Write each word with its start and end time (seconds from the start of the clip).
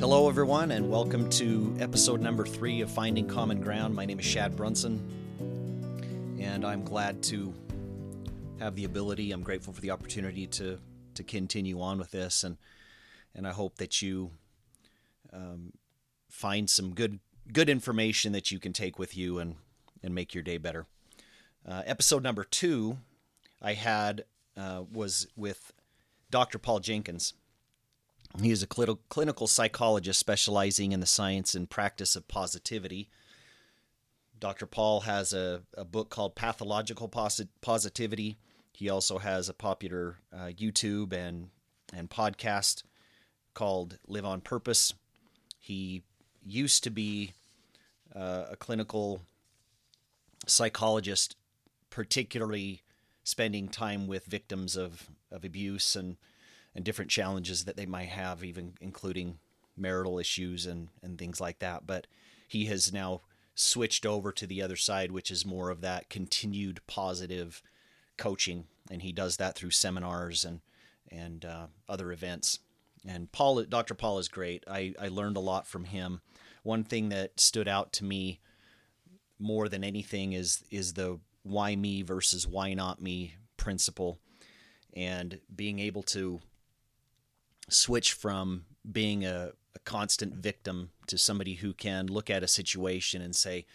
Hello, 0.00 0.30
everyone, 0.30 0.70
and 0.70 0.90
welcome 0.90 1.28
to 1.28 1.76
episode 1.78 2.22
number 2.22 2.46
three 2.46 2.80
of 2.80 2.90
Finding 2.90 3.28
Common 3.28 3.60
Ground. 3.60 3.94
My 3.94 4.06
name 4.06 4.18
is 4.18 4.24
Shad 4.24 4.56
Brunson, 4.56 4.98
and 6.40 6.64
I'm 6.64 6.84
glad 6.84 7.22
to 7.24 7.52
have 8.60 8.74
the 8.74 8.84
ability. 8.84 9.30
I'm 9.30 9.42
grateful 9.42 9.74
for 9.74 9.82
the 9.82 9.90
opportunity 9.90 10.46
to 10.46 10.78
to 11.16 11.22
continue 11.22 11.82
on 11.82 11.98
with 11.98 12.12
this, 12.12 12.44
and 12.44 12.56
and 13.34 13.46
I 13.46 13.50
hope 13.50 13.76
that 13.76 14.00
you 14.00 14.30
um, 15.34 15.74
find 16.30 16.70
some 16.70 16.94
good 16.94 17.20
good 17.52 17.68
information 17.68 18.32
that 18.32 18.50
you 18.50 18.58
can 18.58 18.72
take 18.72 18.98
with 18.98 19.14
you 19.14 19.38
and 19.38 19.56
and 20.02 20.14
make 20.14 20.34
your 20.34 20.42
day 20.42 20.56
better. 20.56 20.86
Uh, 21.68 21.82
episode 21.84 22.22
number 22.22 22.42
two, 22.42 22.96
I 23.60 23.74
had 23.74 24.24
uh, 24.56 24.84
was 24.90 25.26
with 25.36 25.74
Dr. 26.30 26.58
Paul 26.58 26.80
Jenkins. 26.80 27.34
He 28.38 28.50
is 28.50 28.62
a 28.62 28.68
cl- 28.72 29.00
clinical 29.08 29.46
psychologist 29.46 30.18
specializing 30.18 30.92
in 30.92 31.00
the 31.00 31.06
science 31.06 31.54
and 31.54 31.68
practice 31.68 32.14
of 32.14 32.28
positivity. 32.28 33.08
Dr. 34.38 34.66
Paul 34.66 35.00
has 35.00 35.32
a, 35.32 35.62
a 35.76 35.84
book 35.84 36.10
called 36.10 36.34
Pathological 36.34 37.08
Posit- 37.08 37.48
Positivity. 37.60 38.38
He 38.72 38.88
also 38.88 39.18
has 39.18 39.48
a 39.48 39.54
popular 39.54 40.18
uh, 40.32 40.46
YouTube 40.46 41.12
and, 41.12 41.50
and 41.92 42.08
podcast 42.08 42.84
called 43.52 43.98
Live 44.06 44.24
on 44.24 44.40
Purpose. 44.40 44.94
He 45.58 46.02
used 46.42 46.84
to 46.84 46.90
be 46.90 47.32
uh, 48.14 48.44
a 48.52 48.56
clinical 48.56 49.20
psychologist, 50.46 51.36
particularly 51.90 52.82
spending 53.24 53.68
time 53.68 54.06
with 54.06 54.24
victims 54.24 54.76
of, 54.76 55.10
of 55.30 55.44
abuse 55.44 55.94
and 55.94 56.16
and 56.74 56.84
different 56.84 57.10
challenges 57.10 57.64
that 57.64 57.76
they 57.76 57.86
might 57.86 58.08
have, 58.08 58.44
even 58.44 58.74
including 58.80 59.38
marital 59.76 60.18
issues 60.18 60.66
and, 60.66 60.88
and 61.02 61.18
things 61.18 61.40
like 61.40 61.58
that. 61.58 61.86
But 61.86 62.06
he 62.46 62.66
has 62.66 62.92
now 62.92 63.22
switched 63.54 64.06
over 64.06 64.32
to 64.32 64.46
the 64.46 64.62
other 64.62 64.76
side, 64.76 65.10
which 65.10 65.30
is 65.30 65.44
more 65.44 65.70
of 65.70 65.80
that 65.80 66.08
continued 66.08 66.80
positive 66.86 67.62
coaching, 68.16 68.66
and 68.90 69.02
he 69.02 69.12
does 69.12 69.36
that 69.38 69.54
through 69.54 69.70
seminars 69.70 70.44
and 70.44 70.60
and 71.10 71.44
uh, 71.44 71.66
other 71.88 72.12
events. 72.12 72.60
And 73.06 73.32
Paul, 73.32 73.64
Dr. 73.64 73.94
Paul 73.94 74.18
is 74.18 74.28
great. 74.28 74.62
I, 74.68 74.94
I 75.00 75.08
learned 75.08 75.36
a 75.36 75.40
lot 75.40 75.66
from 75.66 75.84
him. 75.84 76.20
One 76.62 76.84
thing 76.84 77.08
that 77.08 77.40
stood 77.40 77.66
out 77.66 77.92
to 77.94 78.04
me 78.04 78.40
more 79.38 79.68
than 79.68 79.82
anything 79.82 80.34
is 80.34 80.62
is 80.70 80.92
the 80.92 81.18
why 81.42 81.74
me 81.74 82.02
versus 82.02 82.46
why 82.46 82.74
not 82.74 83.00
me 83.00 83.34
principle, 83.56 84.18
and 84.94 85.40
being 85.54 85.78
able 85.78 86.02
to 86.02 86.40
switch 87.68 88.12
from 88.12 88.64
being 88.90 89.24
a, 89.24 89.52
a 89.74 89.78
constant 89.80 90.34
victim 90.34 90.90
to 91.06 91.18
somebody 91.18 91.54
who 91.54 91.72
can 91.72 92.06
look 92.06 92.30
at 92.30 92.42
a 92.42 92.48
situation 92.48 93.22
and 93.22 93.34
say, 93.34 93.66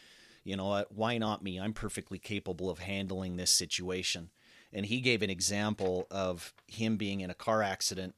you 0.43 0.55
know 0.55 0.67
what, 0.67 0.91
why 0.91 1.17
not 1.17 1.43
me? 1.43 1.59
I'm 1.59 1.73
perfectly 1.73 2.19
capable 2.19 2.69
of 2.69 2.79
handling 2.79 3.35
this 3.35 3.51
situation. 3.51 4.29
And 4.71 4.85
he 4.85 4.99
gave 4.99 5.21
an 5.21 5.29
example 5.29 6.07
of 6.11 6.53
him 6.67 6.97
being 6.97 7.21
in 7.21 7.29
a 7.29 7.35
car 7.35 7.63
accident 7.63 8.15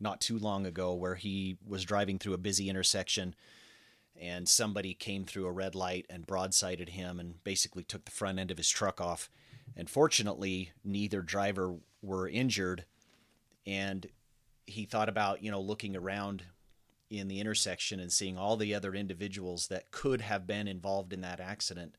not 0.00 0.20
too 0.20 0.38
long 0.38 0.66
ago 0.66 0.92
where 0.94 1.14
he 1.14 1.56
was 1.66 1.84
driving 1.84 2.18
through 2.18 2.34
a 2.34 2.38
busy 2.38 2.68
intersection 2.68 3.34
and 4.20 4.48
somebody 4.48 4.94
came 4.94 5.24
through 5.24 5.46
a 5.46 5.52
red 5.52 5.74
light 5.74 6.06
and 6.10 6.26
broadsided 6.26 6.90
him 6.90 7.18
and 7.18 7.42
basically 7.44 7.82
took 7.82 8.04
the 8.04 8.10
front 8.10 8.38
end 8.38 8.50
of 8.50 8.58
his 8.58 8.68
truck 8.68 9.00
off. 9.00 9.30
And 9.76 9.88
fortunately, 9.88 10.72
neither 10.84 11.22
driver 11.22 11.76
were 12.02 12.28
injured. 12.28 12.84
And 13.66 14.06
he 14.66 14.84
thought 14.84 15.08
about, 15.08 15.42
you 15.42 15.50
know, 15.50 15.60
looking 15.60 15.96
around 15.96 16.44
in 17.10 17.28
the 17.28 17.40
intersection 17.40 18.00
and 18.00 18.12
seeing 18.12 18.38
all 18.38 18.56
the 18.56 18.74
other 18.74 18.94
individuals 18.94 19.68
that 19.68 19.90
could 19.90 20.20
have 20.20 20.46
been 20.46 20.66
involved 20.66 21.12
in 21.12 21.20
that 21.20 21.40
accident. 21.40 21.96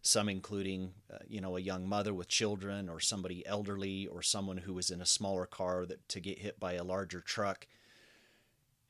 Some 0.00 0.28
including, 0.28 0.92
uh, 1.12 1.16
you 1.26 1.40
know, 1.40 1.56
a 1.56 1.60
young 1.60 1.88
mother 1.88 2.12
with 2.12 2.28
children, 2.28 2.90
or 2.90 3.00
somebody 3.00 3.44
elderly, 3.46 4.06
or 4.06 4.20
someone 4.20 4.58
who 4.58 4.74
was 4.74 4.90
in 4.90 5.00
a 5.00 5.06
smaller 5.06 5.46
car 5.46 5.86
that 5.86 6.06
to 6.10 6.20
get 6.20 6.40
hit 6.40 6.60
by 6.60 6.74
a 6.74 6.84
larger 6.84 7.22
truck. 7.22 7.66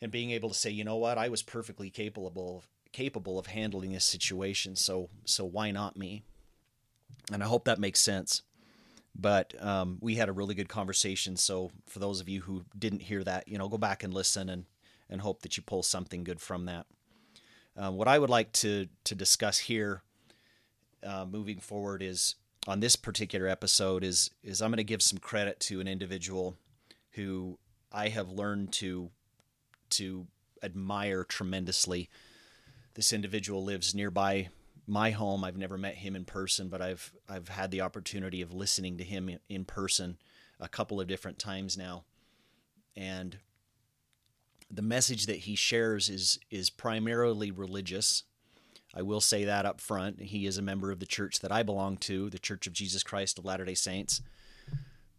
And 0.03 0.11
being 0.11 0.33
able 0.33 0.49
to 0.49 0.55
say, 0.57 0.71
you 0.71 0.83
know 0.83 0.97
what, 0.97 1.17
I 1.17 1.29
was 1.29 1.43
perfectly 1.43 1.89
capable 1.89 2.57
of, 2.57 2.69
capable 2.91 3.39
of 3.39 3.47
handling 3.47 3.93
this 3.93 4.05
situation, 4.05 4.75
so 4.75 5.09
so 5.25 5.45
why 5.45 5.71
not 5.71 5.97
me? 5.97 6.25
And 7.33 7.45
I 7.45 7.47
hope 7.47 7.65
that 7.65 7.79
makes 7.79 8.01
sense. 8.01 8.43
But 9.15 9.55
um, 9.63 9.99
we 10.01 10.17
had 10.17 10.29
a 10.29 10.33
really 10.33 10.55
good 10.55 10.69
conversation. 10.69 11.37
So 11.37 11.71
for 11.87 11.99
those 11.99 12.21
of 12.21 12.29
you 12.29 12.43
who 12.43 12.65
didn't 12.77 13.03
hear 13.03 13.23
that, 13.25 13.47
you 13.47 13.59
know, 13.59 13.69
go 13.69 13.79
back 13.79 14.03
and 14.03 14.13
listen 14.13 14.49
and 14.49 14.65
and 15.11 15.21
hope 15.21 15.43
that 15.43 15.57
you 15.57 15.63
pull 15.63 15.83
something 15.83 16.25
good 16.25 16.41
from 16.41 16.65
that. 16.65 16.87
Uh, 17.77 17.91
what 17.91 18.09
I 18.09 18.19
would 18.19 18.31
like 18.31 18.53
to 18.53 18.89
to 19.05 19.15
discuss 19.15 19.59
here, 19.59 20.03
uh, 21.03 21.27
moving 21.27 21.59
forward, 21.59 22.03
is 22.03 22.37
on 22.67 22.81
this 22.81 22.97
particular 22.97 23.49
episode 23.49 24.03
is 24.05 24.31
is 24.43 24.63
I'm 24.63 24.71
going 24.71 24.79
to 24.79 24.85
give 24.85 25.03
some 25.03 25.19
credit 25.19 25.61
to 25.61 25.81
an 25.81 25.89
individual 25.89 26.57
who 27.13 27.59
I 27.93 28.09
have 28.09 28.31
learned 28.31 28.73
to 28.75 29.11
to 29.91 30.27
admire 30.63 31.25
tremendously. 31.25 32.09
This 32.95 33.13
individual 33.13 33.65
lives 33.65 33.95
nearby 33.95 34.49
my 34.87 35.11
home. 35.11 35.45
I've 35.45 35.57
never 35.57 35.79
met 35.79 35.97
him 35.97 36.17
in 36.17 36.25
person, 36.25 36.69
but 36.69 36.83
I've 36.83 37.13
I've 37.29 37.49
had 37.49 37.71
the 37.71 37.81
opportunity 37.81 38.43
of 38.43 38.53
listening 38.53 38.99
to 38.99 39.05
him 39.05 39.39
in 39.49 39.65
person 39.65 40.19
a 40.61 40.69
couple 40.69 41.01
of 41.01 41.07
different 41.07 41.39
times 41.39 41.77
now, 41.77 42.05
and 42.97 43.39
the 44.71 44.83
message 44.83 45.27
that 45.27 45.41
he 45.41 45.55
shares 45.55 46.09
is 46.09 46.39
is 46.51 46.71
primarily 46.71 47.51
religious. 47.51 48.25
I 48.97 49.03
will 49.03 49.21
say 49.21 49.45
that 49.45 49.67
up 49.67 49.81
front. 49.81 50.21
He 50.21 50.47
is 50.47 50.57
a 50.57 50.63
member 50.63 50.93
of 50.93 51.01
the 51.01 51.07
church 51.07 51.41
that 51.41 51.51
I 51.51 51.65
belong 51.65 51.97
to, 51.99 52.31
the 52.31 52.39
Church 52.39 52.67
of 52.69 52.73
Jesus 52.73 53.03
Christ 53.03 53.39
of 53.39 53.45
Latter 53.45 53.65
day 53.65 53.75
Saints. 53.75 54.23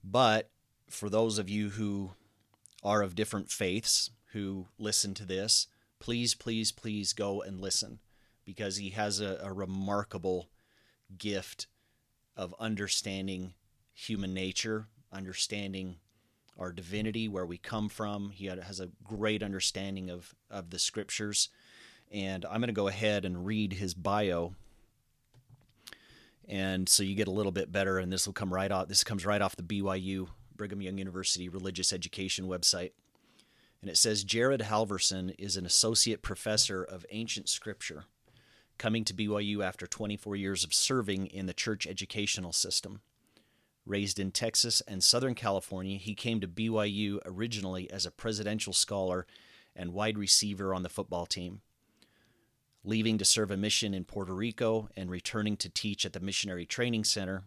But 0.02 0.50
for 0.90 1.10
those 1.10 1.38
of 1.38 1.50
you 1.50 1.72
who 1.72 2.12
are 2.84 3.02
of 3.02 3.16
different 3.16 3.52
faiths 3.52 4.12
who 4.32 4.68
listen 4.78 5.14
to 5.16 5.26
this, 5.26 5.68
please, 6.00 6.36
please, 6.36 6.72
please 6.72 7.12
go 7.12 7.42
and 7.42 7.60
listen 7.60 8.00
because 8.46 8.78
he 8.78 8.92
has 8.92 9.20
a, 9.20 9.40
a 9.44 9.52
remarkable 9.52 10.50
gift 11.18 11.68
of 12.38 12.54
understanding 12.60 13.54
human 13.94 14.34
nature, 14.34 14.88
understanding 15.12 15.96
our 16.58 16.72
divinity, 16.72 17.28
where 17.28 17.46
we 17.46 17.58
come 17.58 17.90
from. 17.90 18.30
He 18.30 18.46
has 18.46 18.80
a 18.80 18.90
great 19.04 19.44
understanding 19.44 20.10
of, 20.10 20.34
of 20.50 20.70
the 20.70 20.80
scriptures. 20.80 21.50
And 22.12 22.46
I'm 22.46 22.60
going 22.62 22.68
to 22.68 22.74
go 22.74 22.88
ahead 22.88 23.26
and 23.26 23.46
read 23.46 23.74
his 23.74 23.94
bio. 23.94 24.54
And 26.48 26.88
so 26.88 27.04
you 27.04 27.16
get 27.16 27.28
a 27.28 27.32
little 27.32 27.52
bit 27.52 27.72
better, 27.72 27.98
and 27.98 28.14
this 28.14 28.26
will 28.26 28.34
come 28.34 28.54
right 28.54 28.72
off. 28.72 28.88
This 28.88 29.04
comes 29.04 29.26
right 29.26 29.42
off 29.42 29.56
the 29.56 29.64
BYU, 29.64 30.28
Brigham 30.56 30.82
Young 30.82 30.98
University 30.98 31.50
Religious 31.50 31.92
Education 31.92 32.48
website. 32.48 32.92
And 33.82 33.90
it 33.90 33.98
says 33.98 34.24
Jared 34.24 34.62
Halverson 34.62 35.34
is 35.38 35.58
an 35.58 35.66
associate 35.66 36.22
professor 36.22 36.84
of 36.84 37.06
ancient 37.12 37.50
scripture 37.50 38.06
coming 38.78 39.04
to 39.06 39.14
BYU 39.14 39.64
after 39.64 39.88
24 39.88 40.36
years 40.36 40.64
of 40.64 40.74
serving 40.74 41.28
in 41.28 41.46
the 41.46 41.54
church 41.54 41.88
educational 41.88 42.52
system. 42.52 43.02
Raised 43.86 44.20
in 44.20 44.32
Texas 44.32 44.82
and 44.88 45.04
Southern 45.04 45.36
California, 45.36 45.98
he 45.98 46.16
came 46.16 46.42
to 46.42 46.48
BYU 46.48 47.20
originally 47.26 47.90
as 47.92 48.06
a 48.06 48.12
presidential 48.12 48.74
scholar 48.74 49.28
and 49.76 49.94
wide 49.94 50.18
receiver 50.18 50.74
on 50.74 50.84
the 50.84 50.90
football 50.90 51.26
team. 51.26 51.62
Leaving 52.84 53.18
to 53.18 53.26
serve 53.26 53.52
a 53.52 53.58
mission 53.58 53.94
in 53.94 54.04
Puerto 54.04 54.34
Rico 54.34 54.90
and 54.96 55.10
returning 55.10 55.58
to 55.58 55.70
teach 55.70 56.06
at 56.06 56.14
the 56.14 56.20
Missionary 56.20 56.66
Training 56.66 57.04
Center, 57.04 57.44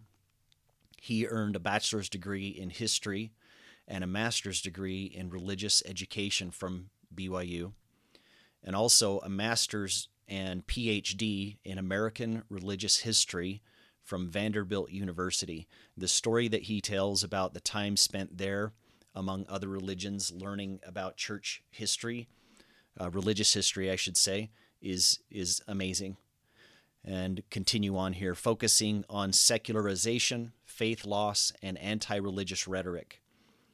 he 1.00 1.26
earned 1.26 1.56
a 1.56 1.60
bachelor's 1.60 2.08
degree 2.08 2.48
in 2.48 2.70
history 2.70 3.32
and 3.86 4.04
a 4.04 4.08
master's 4.08 4.60
degree 4.60 5.04
in 5.04 5.30
religious 5.30 5.82
education 5.86 6.50
from 6.50 6.90
BYU, 7.14 7.72
and 8.62 8.76
also 8.76 9.18
a 9.20 9.28
master's 9.28 10.08
and 10.28 10.66
PhD 10.66 11.56
in 11.64 11.78
American 11.78 12.44
Religious 12.48 12.98
History 12.98 13.62
from 14.04 14.28
Vanderbilt 14.28 14.90
University. 14.90 15.66
The 15.96 16.08
story 16.08 16.48
that 16.48 16.64
he 16.64 16.80
tells 16.80 17.24
about 17.24 17.54
the 17.54 17.60
time 17.60 17.96
spent 17.96 18.38
there, 18.38 18.72
among 19.14 19.46
other 19.48 19.68
religions, 19.68 20.32
learning 20.32 20.80
about 20.86 21.16
church 21.16 21.62
history, 21.70 22.28
uh, 23.00 23.10
religious 23.10 23.52
history, 23.54 23.90
I 23.90 23.96
should 23.96 24.16
say, 24.16 24.50
is 24.80 25.20
is 25.30 25.60
amazing. 25.66 26.16
And 27.04 27.42
continue 27.50 27.96
on 27.96 28.14
here, 28.14 28.34
focusing 28.34 29.04
on 29.08 29.32
secularization, 29.32 30.52
faith 30.64 31.04
loss, 31.04 31.52
and 31.62 31.78
anti-religious 31.78 32.68
rhetoric. 32.68 33.22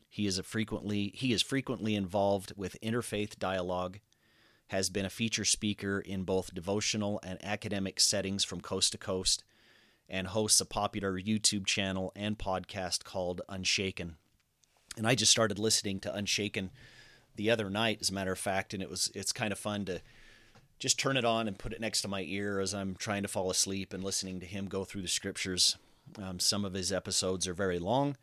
He 0.08 0.26
is 0.26 0.38
frequently 0.40 1.12
he 1.14 1.32
is 1.32 1.42
frequently 1.42 1.94
involved 1.94 2.52
with 2.56 2.76
interfaith 2.80 3.38
dialogue 3.38 3.98
has 4.74 4.90
been 4.90 5.04
a 5.04 5.10
feature 5.10 5.44
speaker 5.44 6.00
in 6.00 6.24
both 6.24 6.52
devotional 6.52 7.20
and 7.22 7.38
academic 7.44 8.00
settings 8.00 8.42
from 8.42 8.60
coast 8.60 8.90
to 8.90 8.98
coast, 8.98 9.44
and 10.08 10.26
hosts 10.26 10.60
a 10.60 10.66
popular 10.66 11.18
YouTube 11.18 11.64
channel 11.64 12.12
and 12.16 12.36
podcast 12.36 13.04
called 13.04 13.40
Unshaken. 13.48 14.16
And 14.96 15.06
I 15.06 15.14
just 15.14 15.30
started 15.30 15.60
listening 15.60 16.00
to 16.00 16.14
Unshaken 16.14 16.70
the 17.36 17.50
other 17.50 17.70
night, 17.70 17.98
as 18.00 18.10
a 18.10 18.14
matter 18.14 18.32
of 18.32 18.38
fact, 18.38 18.74
and 18.74 18.82
it 18.82 18.90
was 18.90 19.12
it's 19.14 19.32
kind 19.32 19.52
of 19.52 19.60
fun 19.60 19.84
to 19.84 20.00
just 20.80 20.98
turn 20.98 21.16
it 21.16 21.24
on 21.24 21.46
and 21.46 21.56
put 21.56 21.72
it 21.72 21.80
next 21.80 22.02
to 22.02 22.08
my 22.08 22.22
ear 22.22 22.58
as 22.58 22.74
I'm 22.74 22.96
trying 22.96 23.22
to 23.22 23.28
fall 23.28 23.50
asleep 23.50 23.92
and 23.92 24.02
listening 24.02 24.40
to 24.40 24.46
him 24.46 24.66
go 24.66 24.84
through 24.84 25.02
the 25.02 25.08
scriptures. 25.08 25.76
Um, 26.20 26.40
some 26.40 26.64
of 26.64 26.74
his 26.74 26.90
episodes 26.90 27.46
are 27.46 27.54
very 27.54 27.78
long, 27.78 28.16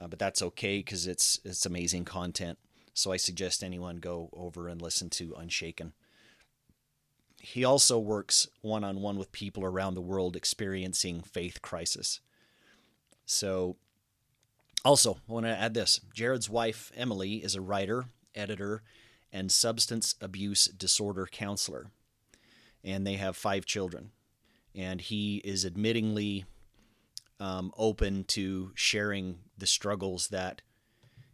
uh, 0.00 0.08
but 0.08 0.18
that's 0.18 0.42
okay 0.42 0.78
because 0.78 1.06
it's 1.06 1.38
it's 1.44 1.64
amazing 1.64 2.04
content. 2.06 2.58
So 2.94 3.12
I 3.12 3.16
suggest 3.16 3.62
anyone 3.62 3.96
go 3.96 4.28
over 4.32 4.68
and 4.68 4.80
listen 4.80 5.10
to 5.10 5.34
Unshaken. 5.36 5.92
He 7.38 7.64
also 7.64 7.98
works 7.98 8.46
one 8.60 8.84
on 8.84 9.00
one 9.00 9.18
with 9.18 9.32
people 9.32 9.64
around 9.64 9.94
the 9.94 10.00
world 10.00 10.36
experiencing 10.36 11.22
faith 11.22 11.60
crisis. 11.62 12.20
So, 13.24 13.76
also, 14.84 15.14
I 15.28 15.32
want 15.32 15.46
to 15.46 15.58
add 15.58 15.74
this 15.74 16.00
Jared's 16.14 16.48
wife, 16.48 16.92
Emily, 16.94 17.36
is 17.36 17.54
a 17.54 17.60
writer, 17.60 18.04
editor, 18.34 18.82
and 19.32 19.50
substance 19.50 20.14
abuse 20.20 20.66
disorder 20.66 21.26
counselor. 21.30 21.86
And 22.84 23.06
they 23.06 23.14
have 23.14 23.36
five 23.36 23.64
children. 23.64 24.10
And 24.74 25.00
he 25.00 25.38
is 25.38 25.64
admittingly 25.64 26.44
um, 27.40 27.72
open 27.76 28.24
to 28.24 28.70
sharing 28.74 29.38
the 29.58 29.66
struggles 29.66 30.28
that 30.28 30.62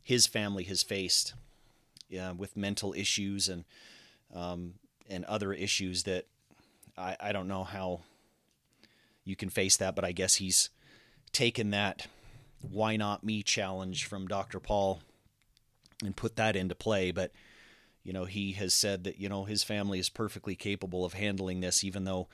his 0.03 0.27
family 0.27 0.65
has 0.65 0.83
faced 0.83 1.35
yeah, 2.09 2.33
with 2.33 2.57
mental 2.57 2.95
issues 2.95 3.49
and 3.49 3.65
um, 4.35 4.75
and 5.09 5.25
other 5.25 5.53
issues 5.53 6.05
that 6.05 6.27
I, 6.97 7.17
I 7.21 7.33
don't 7.33 7.49
know 7.49 7.65
how 7.65 8.01
you 9.25 9.37
can 9.37 9.49
face 9.49 9.77
that, 9.79 9.95
but 9.95 10.05
I 10.05 10.13
guess 10.13 10.37
he's 10.37 10.71
taken 11.33 11.71
that 11.71 12.07
why 12.61 12.97
not 12.97 13.25
me 13.25 13.43
challenge 13.43 14.07
from 14.07 14.27
Dr. 14.27 14.61
Paul 14.61 15.01
and 16.05 16.17
put 16.17 16.37
that 16.37 16.57
into 16.57 16.75
play. 16.75 17.11
But 17.11 17.33
you 18.03 18.13
know, 18.13 18.25
he 18.25 18.53
has 18.53 18.75
said 18.75 19.05
that 19.05 19.21
you 19.21 19.29
know 19.29 19.45
his 19.45 19.63
family 19.63 19.99
is 19.99 20.09
perfectly 20.09 20.57
capable 20.57 21.05
of 21.05 21.15
handling 21.15 21.61
this, 21.61 21.85
even 21.85 22.05
though 22.05 22.29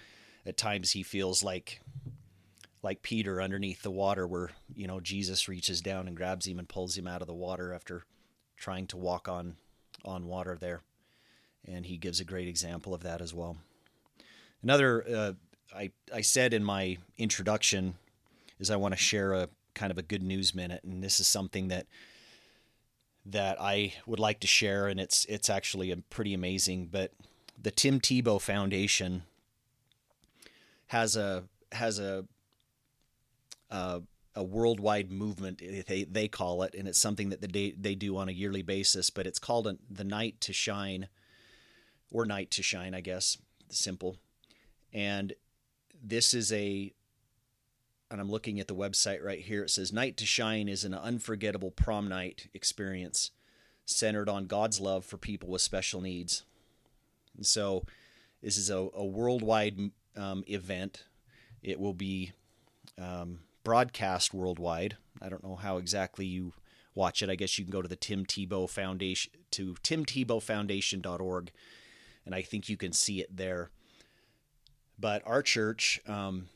at 0.46 0.56
times 0.56 0.92
he 0.92 1.02
feels 1.02 1.42
like 1.42 1.80
like 2.82 3.02
Peter 3.02 3.40
underneath 3.40 3.82
the 3.82 3.90
water, 3.90 4.26
where 4.26 4.50
you 4.74 4.86
know 4.86 5.00
Jesus 5.00 5.48
reaches 5.48 5.80
down 5.80 6.06
and 6.06 6.16
grabs 6.16 6.46
him 6.46 6.58
and 6.58 6.68
pulls 6.68 6.96
him 6.96 7.06
out 7.06 7.22
of 7.22 7.26
the 7.26 7.34
water 7.34 7.72
after 7.72 8.04
trying 8.56 8.86
to 8.86 8.96
walk 8.96 9.28
on 9.28 9.56
on 10.04 10.26
water 10.26 10.56
there, 10.60 10.82
and 11.66 11.86
he 11.86 11.96
gives 11.96 12.20
a 12.20 12.24
great 12.24 12.48
example 12.48 12.94
of 12.94 13.02
that 13.02 13.20
as 13.20 13.34
well. 13.34 13.56
Another, 14.62 15.04
uh, 15.08 15.32
I 15.74 15.90
I 16.12 16.20
said 16.20 16.54
in 16.54 16.64
my 16.64 16.98
introduction, 17.18 17.94
is 18.58 18.70
I 18.70 18.76
want 18.76 18.92
to 18.92 18.98
share 18.98 19.32
a 19.32 19.48
kind 19.74 19.90
of 19.90 19.98
a 19.98 20.02
good 20.02 20.22
news 20.22 20.54
minute, 20.54 20.84
and 20.84 21.02
this 21.02 21.20
is 21.20 21.26
something 21.26 21.68
that 21.68 21.86
that 23.26 23.60
I 23.60 23.94
would 24.06 24.20
like 24.20 24.40
to 24.40 24.46
share, 24.46 24.86
and 24.86 25.00
it's 25.00 25.24
it's 25.26 25.50
actually 25.50 25.90
a 25.90 25.96
pretty 25.96 26.34
amazing. 26.34 26.88
But 26.90 27.12
the 27.60 27.70
Tim 27.70 28.00
Tebow 28.00 28.40
Foundation 28.40 29.22
has 30.88 31.16
a 31.16 31.44
has 31.72 31.98
a 31.98 32.24
uh, 33.70 34.00
a 34.36 34.42
worldwide 34.42 35.12
movement 35.12 35.62
they 35.86 36.04
they 36.04 36.28
call 36.28 36.62
it, 36.62 36.74
and 36.74 36.88
it's 36.88 36.98
something 36.98 37.30
that 37.30 37.40
they 37.40 37.74
they 37.78 37.94
do 37.94 38.16
on 38.16 38.28
a 38.28 38.32
yearly 38.32 38.62
basis. 38.62 39.10
But 39.10 39.26
it's 39.26 39.38
called 39.38 39.78
the 39.90 40.04
Night 40.04 40.40
to 40.42 40.52
Shine, 40.52 41.08
or 42.10 42.24
Night 42.24 42.50
to 42.52 42.62
Shine, 42.62 42.94
I 42.94 43.00
guess, 43.00 43.38
simple. 43.68 44.16
And 44.92 45.34
this 46.02 46.34
is 46.34 46.52
a, 46.52 46.92
and 48.10 48.20
I'm 48.20 48.30
looking 48.30 48.60
at 48.60 48.68
the 48.68 48.74
website 48.74 49.22
right 49.22 49.40
here. 49.40 49.64
It 49.64 49.70
says 49.70 49.92
Night 49.92 50.16
to 50.18 50.26
Shine 50.26 50.68
is 50.68 50.84
an 50.84 50.94
unforgettable 50.94 51.70
prom 51.70 52.08
night 52.08 52.48
experience 52.54 53.30
centered 53.84 54.28
on 54.28 54.46
God's 54.46 54.80
love 54.80 55.04
for 55.04 55.18
people 55.18 55.48
with 55.48 55.62
special 55.62 56.00
needs. 56.00 56.44
And 57.36 57.44
so, 57.46 57.84
this 58.42 58.56
is 58.56 58.70
a, 58.70 58.88
a 58.94 59.04
worldwide 59.04 59.90
um, 60.16 60.44
event. 60.46 61.04
It 61.62 61.80
will 61.80 61.94
be 61.94 62.32
um, 62.98 63.40
broadcast 63.64 64.32
worldwide. 64.32 64.96
I 65.20 65.28
don't 65.28 65.42
know 65.42 65.56
how 65.56 65.78
exactly 65.78 66.26
you 66.26 66.52
watch 66.94 67.22
it. 67.22 67.30
I 67.30 67.34
guess 67.34 67.58
you 67.58 67.64
can 67.64 67.72
go 67.72 67.82
to 67.82 67.88
the 67.88 67.96
Tim 67.96 68.24
Tebow 68.24 68.68
Foundation 68.68 69.32
to 69.52 69.74
timtebowfoundation.org, 69.82 71.50
and 72.24 72.34
I 72.34 72.42
think 72.42 72.68
you 72.68 72.76
can 72.76 72.92
see 72.92 73.20
it 73.20 73.36
there. 73.36 73.70
But 74.98 75.22
our 75.26 75.42
church, 75.42 76.00
um, 76.06 76.48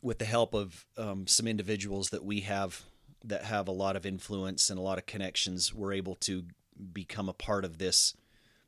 with 0.00 0.18
the 0.18 0.24
help 0.24 0.54
of 0.54 0.86
um, 0.96 1.26
some 1.26 1.48
individuals 1.48 2.10
that 2.10 2.24
we 2.24 2.40
have 2.40 2.82
that 3.24 3.44
have 3.44 3.68
a 3.68 3.72
lot 3.72 3.96
of 3.96 4.04
influence 4.04 4.68
and 4.68 4.78
a 4.78 4.82
lot 4.82 4.98
of 4.98 5.06
connections, 5.06 5.72
we're 5.74 5.92
able 5.92 6.16
to 6.16 6.44
become 6.92 7.28
a 7.28 7.34
part 7.34 7.64
of 7.64 7.78
this 7.78 8.14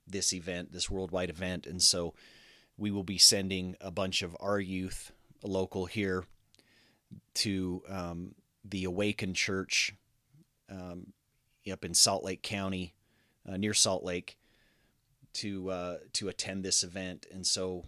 this 0.07 0.35
event, 0.35 0.71
this 0.71 0.91
worldwide 0.91 1.31
event, 1.31 1.67
and 1.67 1.83
so 1.83 2.13
we 2.77 2.91
will 2.91 3.05
be 3.05 3.17
sending 3.17 3.75
a 3.81 3.91
bunch 3.91 4.21
of 4.21 4.37
our 4.39 4.61
youth, 4.61 5.13
local 5.43 5.87
here, 5.87 6.25
to 7.35 7.83
um, 7.89 8.35
the 8.65 8.85
Awakened 8.85 9.37
Church 9.37 9.95
um, 10.71 11.13
up 11.71 11.85
in 11.85 11.95
Salt 11.95 12.25
Lake 12.25 12.43
County, 12.43 12.95
uh, 13.49 13.57
near 13.57 13.75
Salt 13.75 14.05
Lake, 14.05 14.39
to 15.35 15.71
uh, 15.71 15.97
to 16.13 16.29
attend 16.29 16.65
this 16.65 16.83
event. 16.83 17.27
And 17.33 17.47
so, 17.47 17.85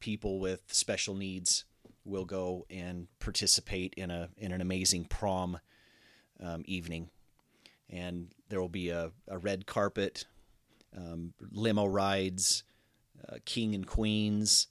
people 0.00 0.40
with 0.40 0.62
special 0.68 1.14
needs 1.14 1.64
will 2.04 2.24
go 2.24 2.66
and 2.70 3.06
participate 3.18 3.94
in 3.96 4.10
a 4.10 4.30
in 4.36 4.52
an 4.52 4.60
amazing 4.60 5.04
prom 5.04 5.60
um, 6.42 6.62
evening. 6.66 7.10
And 7.90 8.28
there 8.48 8.60
will 8.60 8.68
be 8.68 8.90
a, 8.90 9.12
a 9.28 9.38
red 9.38 9.66
carpet, 9.66 10.26
um, 10.96 11.32
limo 11.50 11.86
rides, 11.86 12.64
uh, 13.26 13.36
king 13.44 13.74
and 13.74 13.86
queens, 13.86 14.66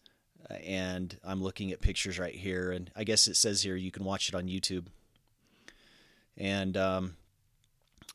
and 0.49 1.17
I'm 1.23 1.41
looking 1.41 1.71
at 1.71 1.81
pictures 1.81 2.19
right 2.19 2.35
here, 2.35 2.71
and 2.71 2.89
I 2.95 3.03
guess 3.03 3.27
it 3.27 3.35
says 3.35 3.61
here 3.61 3.75
you 3.75 3.91
can 3.91 4.03
watch 4.03 4.29
it 4.29 4.35
on 4.35 4.47
YouTube. 4.47 4.87
And 6.37 6.77
um, 6.77 7.15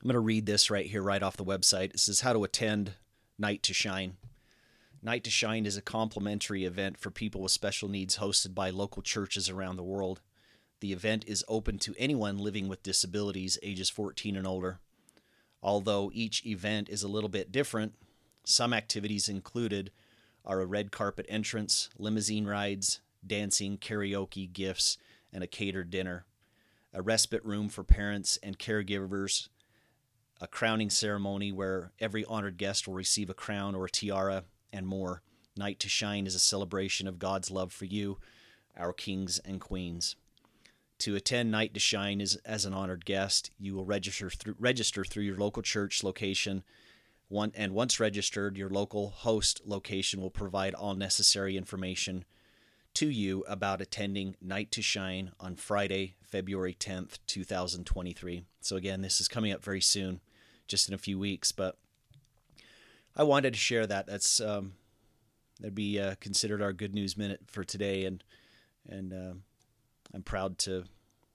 I'm 0.00 0.08
going 0.08 0.14
to 0.14 0.20
read 0.20 0.46
this 0.46 0.70
right 0.70 0.86
here, 0.86 1.02
right 1.02 1.22
off 1.22 1.36
the 1.36 1.44
website. 1.44 1.94
It 1.94 2.00
says 2.00 2.20
how 2.20 2.32
to 2.32 2.44
attend 2.44 2.94
Night 3.38 3.62
to 3.64 3.74
Shine. 3.74 4.16
Night 5.02 5.24
to 5.24 5.30
Shine 5.30 5.66
is 5.66 5.76
a 5.76 5.82
complimentary 5.82 6.64
event 6.64 6.98
for 6.98 7.10
people 7.10 7.40
with 7.42 7.52
special 7.52 7.88
needs 7.88 8.18
hosted 8.18 8.54
by 8.54 8.70
local 8.70 9.02
churches 9.02 9.50
around 9.50 9.76
the 9.76 9.82
world. 9.82 10.20
The 10.80 10.92
event 10.92 11.24
is 11.26 11.44
open 11.48 11.78
to 11.80 11.94
anyone 11.98 12.38
living 12.38 12.68
with 12.68 12.82
disabilities 12.82 13.58
ages 13.62 13.90
14 13.90 14.36
and 14.36 14.46
older. 14.46 14.78
Although 15.62 16.10
each 16.12 16.44
event 16.46 16.88
is 16.88 17.02
a 17.02 17.08
little 17.08 17.28
bit 17.28 17.52
different, 17.52 17.94
some 18.44 18.72
activities 18.72 19.28
included 19.28 19.92
are 20.44 20.60
a 20.60 20.66
red 20.66 20.90
carpet 20.90 21.26
entrance, 21.28 21.88
limousine 21.98 22.46
rides, 22.46 23.00
dancing, 23.26 23.78
karaoke, 23.78 24.52
gifts, 24.52 24.98
and 25.32 25.42
a 25.42 25.46
catered 25.46 25.90
dinner, 25.90 26.24
a 26.92 27.02
respite 27.02 27.44
room 27.44 27.68
for 27.68 27.84
parents 27.84 28.38
and 28.42 28.58
caregivers, 28.58 29.48
a 30.40 30.46
crowning 30.46 30.90
ceremony 30.90 31.52
where 31.52 31.92
every 32.00 32.24
honored 32.24 32.56
guest 32.56 32.86
will 32.86 32.94
receive 32.94 33.30
a 33.30 33.34
crown 33.34 33.74
or 33.74 33.86
a 33.86 33.90
tiara, 33.90 34.44
and 34.72 34.86
more. 34.86 35.22
Night 35.56 35.78
to 35.80 35.88
Shine 35.88 36.26
is 36.26 36.34
a 36.34 36.40
celebration 36.40 37.06
of 37.06 37.18
God's 37.18 37.50
love 37.50 37.72
for 37.72 37.84
you, 37.84 38.18
our 38.76 38.92
kings 38.92 39.38
and 39.44 39.60
queens. 39.60 40.16
To 41.00 41.14
attend 41.14 41.50
Night 41.50 41.74
to 41.74 41.80
Shine 41.80 42.20
as 42.20 42.64
an 42.64 42.72
honored 42.72 43.04
guest, 43.04 43.50
you 43.58 43.74
will 43.74 43.84
register 43.84 44.30
through, 44.30 44.56
register 44.58 45.04
through 45.04 45.24
your 45.24 45.36
local 45.36 45.62
church 45.62 46.02
location 46.02 46.64
one, 47.32 47.52
and 47.54 47.72
once 47.72 47.98
registered, 47.98 48.56
your 48.56 48.68
local 48.68 49.10
host 49.10 49.62
location 49.64 50.20
will 50.20 50.30
provide 50.30 50.74
all 50.74 50.94
necessary 50.94 51.56
information 51.56 52.24
to 52.94 53.08
you 53.08 53.42
about 53.48 53.80
attending 53.80 54.36
Night 54.40 54.70
to 54.72 54.82
Shine 54.82 55.32
on 55.40 55.56
Friday, 55.56 56.14
February 56.22 56.76
10th, 56.78 57.18
2023. 57.26 58.44
So, 58.60 58.76
again, 58.76 59.00
this 59.00 59.20
is 59.20 59.28
coming 59.28 59.52
up 59.52 59.64
very 59.64 59.80
soon, 59.80 60.20
just 60.68 60.88
in 60.88 60.94
a 60.94 60.98
few 60.98 61.18
weeks, 61.18 61.52
but 61.52 61.78
I 63.16 63.22
wanted 63.22 63.54
to 63.54 63.58
share 63.58 63.86
that. 63.86 64.06
That's 64.06 64.40
um, 64.40 64.74
that'd 65.58 65.74
be 65.74 65.98
uh, 65.98 66.16
considered 66.20 66.62
our 66.62 66.72
good 66.72 66.94
news 66.94 67.16
minute 67.16 67.40
for 67.46 67.64
today, 67.64 68.04
and 68.04 68.22
and 68.88 69.12
uh, 69.12 69.34
I'm 70.14 70.22
proud 70.22 70.58
to, 70.60 70.84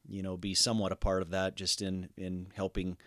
you 0.08 0.22
know, 0.22 0.38
be 0.38 0.54
somewhat 0.54 0.92
a 0.92 0.96
part 0.96 1.22
of 1.22 1.32
that, 1.32 1.56
just 1.56 1.82
in 1.82 2.10
in 2.18 2.48
helping 2.56 2.98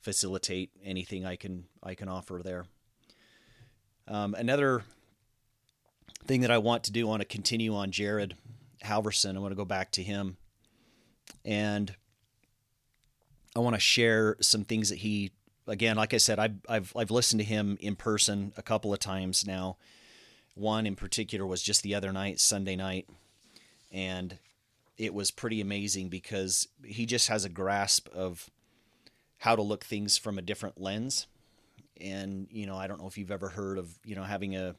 facilitate 0.00 0.70
anything 0.84 1.24
I 1.24 1.36
can 1.36 1.64
I 1.82 1.94
can 1.94 2.08
offer 2.08 2.40
there. 2.44 2.66
Um, 4.06 4.34
another 4.34 4.82
thing 6.26 6.40
that 6.42 6.50
I 6.50 6.58
want 6.58 6.84
to 6.84 6.92
do, 6.92 7.06
I 7.06 7.10
want 7.10 7.22
to 7.22 7.26
continue 7.28 7.74
on 7.74 7.90
Jared 7.90 8.34
Halverson. 8.84 9.36
I 9.36 9.40
want 9.40 9.52
to 9.52 9.56
go 9.56 9.64
back 9.64 9.90
to 9.92 10.02
him, 10.02 10.36
and 11.44 11.94
I 13.54 13.60
want 13.60 13.74
to 13.74 13.80
share 13.80 14.36
some 14.40 14.64
things 14.64 14.90
that 14.90 14.98
he. 14.98 15.32
Again, 15.66 15.96
like 15.96 16.14
I 16.14 16.18
said, 16.18 16.38
I've 16.38 16.56
I've 16.66 16.92
I've 16.96 17.10
listened 17.10 17.40
to 17.40 17.44
him 17.44 17.76
in 17.80 17.94
person 17.94 18.52
a 18.56 18.62
couple 18.62 18.94
of 18.94 19.00
times 19.00 19.46
now. 19.46 19.76
One 20.54 20.86
in 20.86 20.96
particular 20.96 21.46
was 21.46 21.62
just 21.62 21.82
the 21.82 21.94
other 21.94 22.10
night, 22.10 22.40
Sunday 22.40 22.74
night, 22.74 23.06
and 23.92 24.38
it 24.96 25.12
was 25.12 25.30
pretty 25.30 25.60
amazing 25.60 26.08
because 26.08 26.68
he 26.84 27.04
just 27.04 27.28
has 27.28 27.44
a 27.44 27.50
grasp 27.50 28.08
of 28.14 28.48
how 29.38 29.56
to 29.56 29.62
look 29.62 29.84
things 29.84 30.18
from 30.18 30.38
a 30.38 30.42
different 30.42 30.80
lens 30.80 31.26
and 32.00 32.46
you 32.50 32.66
know, 32.66 32.76
I 32.76 32.86
don't 32.86 33.00
know 33.00 33.08
if 33.08 33.18
you've 33.18 33.30
ever 33.30 33.48
heard 33.48 33.78
of 33.78 33.98
you 34.04 34.14
know 34.14 34.24
having 34.24 34.56
a 34.56 34.76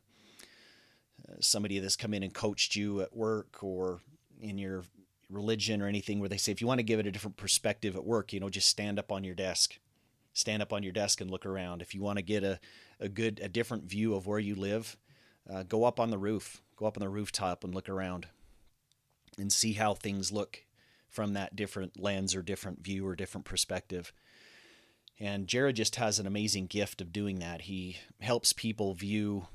somebody 1.42 1.80
that's 1.80 1.96
come 1.96 2.14
in 2.14 2.24
and 2.24 2.34
coached 2.34 2.76
you 2.76 3.02
at 3.02 3.16
work 3.16 3.64
or 3.64 4.00
in 4.40 4.58
your 4.58 4.84
religion 5.30 5.82
or 5.82 5.88
anything 5.88 6.20
where 6.20 6.30
they 6.30 6.38
say 6.38 6.52
if 6.52 6.62
you 6.62 6.68
want 6.68 6.80
to 6.80 6.84
give 6.84 7.00
it 7.00 7.06
a 7.08 7.12
different 7.12 7.38
perspective 7.38 7.96
at 7.96 8.06
work, 8.06 8.34
you 8.34 8.40
know, 8.40 8.50
just 8.50 8.68
stand 8.68 8.98
up 8.98 9.12
on 9.12 9.24
your 9.24 9.36
desk. 9.36 9.78
Stand 10.34 10.62
up 10.62 10.72
on 10.72 10.84
your 10.84 10.94
desk 10.94 11.22
and 11.22 11.30
look 11.30 11.46
around. 11.46 11.82
If 11.82 11.94
you 11.94 12.02
want 12.02 12.18
to 12.18 12.24
get 12.24 12.44
a, 12.44 12.60
a 13.00 13.10
good 13.10 13.40
a 13.44 13.50
different 13.50 13.86
view 13.86 14.16
of 14.16 14.28
where 14.28 14.40
you 14.40 14.56
live, 14.56 14.96
uh, 15.52 15.64
go 15.64 15.84
up 15.84 16.00
on 16.00 16.12
the 16.12 16.18
roof. 16.18 16.62
Go 16.78 16.86
up 16.86 16.98
on 16.98 17.02
the 17.02 17.10
rooftop 17.10 17.64
and 17.64 17.76
look 17.76 17.90
around 17.90 18.28
and 19.38 19.52
see 19.52 19.74
how 19.74 19.94
things 19.94 20.32
look 20.32 20.64
from 21.10 21.34
that 21.34 21.56
different 21.56 22.00
lens 22.00 22.36
or 22.36 22.42
different 22.42 22.84
view 22.84 23.06
or 23.06 23.16
different 23.16 23.46
perspective. 23.46 24.14
And 25.20 25.48
Jared 25.48 25.76
just 25.76 25.98
has 25.98 26.20
an 26.20 26.28
amazing 26.28 26.68
gift 26.68 27.02
of 27.02 27.12
doing 27.12 27.40
that. 27.40 27.62
He 27.62 27.98
helps 28.22 28.54
people 28.54 28.94
view 28.94 29.48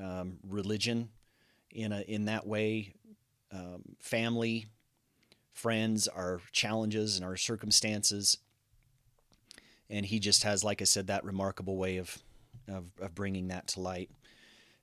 um, 0.00 0.38
religion 0.48 1.10
in 1.70 1.92
a 1.92 2.00
in 2.00 2.24
that 2.24 2.46
way, 2.46 2.94
um, 3.52 3.82
family, 4.00 4.66
friends, 5.52 6.08
our 6.08 6.40
challenges 6.52 7.16
and 7.16 7.24
our 7.24 7.36
circumstances. 7.36 8.38
And 9.90 10.06
he 10.06 10.18
just 10.18 10.44
has, 10.44 10.64
like 10.64 10.80
I 10.80 10.84
said, 10.84 11.08
that 11.08 11.24
remarkable 11.24 11.76
way 11.76 11.98
of 11.98 12.18
of, 12.66 12.86
of 13.00 13.14
bringing 13.14 13.48
that 13.48 13.66
to 13.68 13.80
light. 13.80 14.10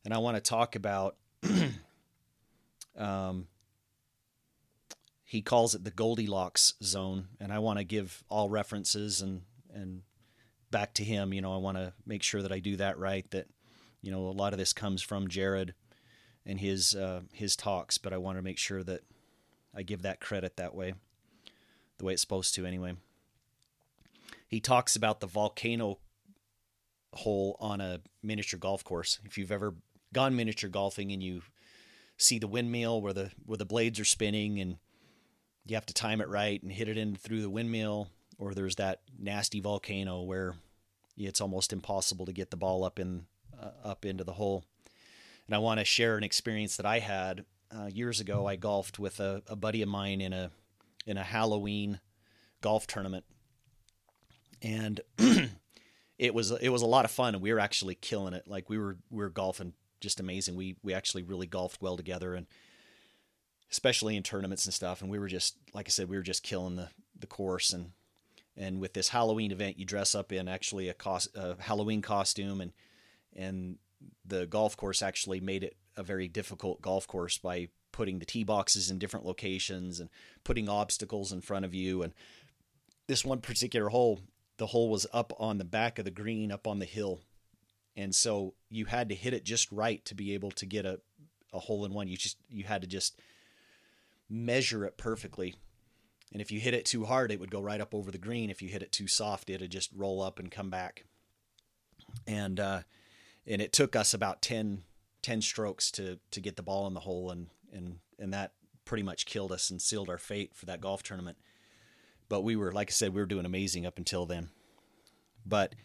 And 0.05 0.13
I 0.13 0.19
want 0.19 0.37
to 0.37 0.41
talk 0.41 0.75
about. 0.75 1.15
um, 2.97 3.47
he 5.23 5.41
calls 5.41 5.75
it 5.75 5.83
the 5.83 5.91
Goldilocks 5.91 6.75
zone, 6.81 7.27
and 7.39 7.51
I 7.51 7.59
want 7.59 7.79
to 7.79 7.83
give 7.83 8.23
all 8.29 8.49
references 8.49 9.21
and 9.21 9.41
and 9.73 10.01
back 10.71 10.93
to 10.95 11.03
him. 11.03 11.33
You 11.33 11.41
know, 11.41 11.53
I 11.53 11.57
want 11.57 11.77
to 11.77 11.93
make 12.05 12.23
sure 12.23 12.41
that 12.41 12.51
I 12.51 12.59
do 12.59 12.77
that 12.77 12.97
right. 12.97 13.29
That 13.31 13.47
you 14.01 14.11
know, 14.11 14.27
a 14.27 14.31
lot 14.31 14.53
of 14.53 14.59
this 14.59 14.73
comes 14.73 15.01
from 15.01 15.27
Jared 15.27 15.73
and 16.45 16.59
his 16.59 16.95
uh, 16.95 17.21
his 17.33 17.55
talks, 17.55 17.97
but 17.97 18.13
I 18.13 18.17
want 18.17 18.37
to 18.37 18.41
make 18.41 18.57
sure 18.57 18.83
that 18.83 19.01
I 19.75 19.83
give 19.83 20.01
that 20.03 20.19
credit 20.19 20.57
that 20.57 20.75
way, 20.75 20.93
the 21.97 22.05
way 22.05 22.13
it's 22.13 22.21
supposed 22.21 22.55
to, 22.55 22.65
anyway. 22.65 22.95
He 24.47 24.59
talks 24.59 24.95
about 24.95 25.19
the 25.19 25.27
volcano 25.27 25.99
hole 27.13 27.57
on 27.59 27.81
a 27.81 27.99
miniature 28.23 28.59
golf 28.59 28.83
course. 28.83 29.19
If 29.25 29.37
you've 29.37 29.51
ever 29.51 29.75
gone 30.13 30.35
miniature 30.35 30.69
golfing 30.69 31.11
and 31.11 31.21
you 31.21 31.41
see 32.17 32.39
the 32.39 32.47
windmill 32.47 33.01
where 33.01 33.13
the 33.13 33.31
where 33.45 33.57
the 33.57 33.65
blades 33.65 33.99
are 33.99 34.05
spinning 34.05 34.59
and 34.59 34.77
you 35.65 35.75
have 35.75 35.85
to 35.85 35.93
time 35.93 36.21
it 36.21 36.29
right 36.29 36.61
and 36.63 36.71
hit 36.71 36.87
it 36.87 36.97
in 36.97 37.15
through 37.15 37.41
the 37.41 37.49
windmill 37.49 38.07
or 38.37 38.53
there's 38.53 38.75
that 38.75 39.01
nasty 39.17 39.59
volcano 39.59 40.21
where 40.21 40.55
it's 41.17 41.41
almost 41.41 41.73
impossible 41.73 42.25
to 42.25 42.33
get 42.33 42.51
the 42.51 42.57
ball 42.57 42.83
up 42.83 42.99
in 42.99 43.25
uh, 43.59 43.71
up 43.83 44.05
into 44.05 44.23
the 44.23 44.33
hole. 44.33 44.63
And 45.47 45.55
I 45.55 45.59
want 45.59 45.79
to 45.79 45.85
share 45.85 46.17
an 46.17 46.23
experience 46.23 46.77
that 46.77 46.85
I 46.85 46.99
had 46.99 47.45
uh, 47.75 47.87
years 47.87 48.19
ago. 48.19 48.45
I 48.45 48.55
golfed 48.55 48.99
with 48.99 49.19
a, 49.19 49.41
a 49.47 49.55
buddy 49.55 49.81
of 49.81 49.89
mine 49.89 50.21
in 50.21 50.33
a 50.33 50.51
in 51.05 51.17
a 51.17 51.23
Halloween 51.23 51.99
golf 52.61 52.85
tournament, 52.85 53.25
and 54.61 54.99
it 56.17 56.33
was 56.33 56.51
it 56.51 56.69
was 56.69 56.81
a 56.81 56.87
lot 56.87 57.05
of 57.05 57.11
fun, 57.11 57.33
and 57.33 57.41
we 57.41 57.53
were 57.53 57.59
actually 57.59 57.95
killing 57.95 58.33
it. 58.33 58.47
Like 58.47 58.69
we 58.69 58.77
were 58.77 58.97
we 59.09 59.23
were 59.23 59.29
golfing 59.29 59.73
just 59.99 60.19
amazing. 60.19 60.55
We 60.55 60.75
we 60.83 60.93
actually 60.93 61.23
really 61.23 61.47
golfed 61.47 61.81
well 61.81 61.97
together, 61.97 62.35
and 62.35 62.45
especially 63.71 64.15
in 64.15 64.23
tournaments 64.23 64.65
and 64.65 64.73
stuff. 64.73 65.01
And 65.01 65.09
we 65.09 65.19
were 65.19 65.27
just 65.27 65.57
like 65.73 65.87
I 65.87 65.91
said, 65.91 66.09
we 66.09 66.17
were 66.17 66.23
just 66.23 66.43
killing 66.43 66.75
the 66.75 66.89
the 67.19 67.27
course 67.27 67.73
and 67.73 67.91
and 68.57 68.79
with 68.79 68.93
this 68.93 69.09
Halloween 69.09 69.51
event, 69.51 69.77
you 69.77 69.85
dress 69.85 70.15
up 70.15 70.31
in 70.31 70.47
actually 70.47 70.89
a, 70.89 70.93
cost, 70.93 71.29
a 71.35 71.55
Halloween 71.59 72.01
costume, 72.01 72.61
and 72.61 72.73
and 73.35 73.77
the 74.25 74.45
golf 74.45 74.75
course 74.75 75.01
actually 75.01 75.39
made 75.39 75.63
it 75.63 75.75
a 75.95 76.03
very 76.03 76.27
difficult 76.27 76.81
golf 76.81 77.07
course 77.07 77.37
by 77.37 77.69
putting 77.91 78.19
the 78.19 78.25
tee 78.25 78.43
boxes 78.43 78.89
in 78.89 78.99
different 78.99 79.25
locations 79.25 79.99
and 79.99 80.09
putting 80.43 80.69
obstacles 80.69 81.31
in 81.31 81.41
front 81.41 81.65
of 81.65 81.73
you. 81.73 82.03
And 82.03 82.13
this 83.07 83.25
one 83.25 83.41
particular 83.41 83.89
hole, 83.89 84.19
the 84.57 84.67
hole 84.67 84.89
was 84.89 85.07
up 85.13 85.33
on 85.39 85.57
the 85.57 85.63
back 85.63 85.97
of 85.97 86.05
the 86.05 86.11
green, 86.11 86.51
up 86.51 86.67
on 86.67 86.79
the 86.79 86.85
hill, 86.85 87.21
and 87.95 88.13
so 88.13 88.53
you 88.69 88.85
had 88.85 89.09
to 89.09 89.15
hit 89.15 89.33
it 89.33 89.43
just 89.43 89.71
right 89.71 90.03
to 90.05 90.15
be 90.15 90.33
able 90.33 90.51
to 90.51 90.65
get 90.65 90.85
a 90.85 90.99
a 91.53 91.59
hole 91.59 91.85
in 91.85 91.93
one. 91.93 92.07
You 92.07 92.17
just 92.17 92.37
you 92.49 92.63
had 92.63 92.81
to 92.81 92.87
just 92.87 93.19
measure 94.29 94.83
it 94.85 94.97
perfectly 94.97 95.55
and 96.31 96.41
if 96.41 96.51
you 96.51 96.59
hit 96.59 96.73
it 96.73 96.85
too 96.85 97.05
hard, 97.05 97.31
it 97.31 97.39
would 97.39 97.51
go 97.51 97.61
right 97.61 97.81
up 97.81 97.95
over 97.95 98.11
the 98.11 98.17
green. 98.17 98.49
If 98.49 98.61
you 98.61 98.69
hit 98.69 98.83
it 98.83 98.91
too 98.91 99.07
soft, 99.07 99.49
it'd 99.49 99.71
just 99.71 99.91
roll 99.95 100.21
up 100.21 100.39
and 100.39 100.51
come 100.51 100.69
back. 100.69 101.05
And 102.25 102.59
uh, 102.59 102.81
and 103.45 103.61
it 103.61 103.71
took 103.71 103.95
us 103.95 104.13
about 104.13 104.41
10, 104.41 104.83
10 105.21 105.41
strokes 105.41 105.91
to 105.91 106.19
to 106.31 106.41
get 106.41 106.55
the 106.55 106.63
ball 106.63 106.87
in 106.87 106.93
the 106.93 107.01
hole, 107.01 107.31
and 107.31 107.47
and 107.71 107.99
and 108.19 108.33
that 108.33 108.53
pretty 108.85 109.03
much 109.03 109.25
killed 109.25 109.51
us 109.51 109.69
and 109.69 109.81
sealed 109.81 110.09
our 110.09 110.17
fate 110.17 110.55
for 110.55 110.65
that 110.65 110.81
golf 110.81 111.03
tournament. 111.03 111.37
But 112.29 112.41
we 112.41 112.55
were, 112.55 112.71
like 112.71 112.89
I 112.89 112.91
said, 112.91 113.13
we 113.13 113.21
were 113.21 113.27
doing 113.27 113.45
amazing 113.45 113.85
up 113.85 113.97
until 113.97 114.25
then. 114.25 114.49
But 115.45 115.75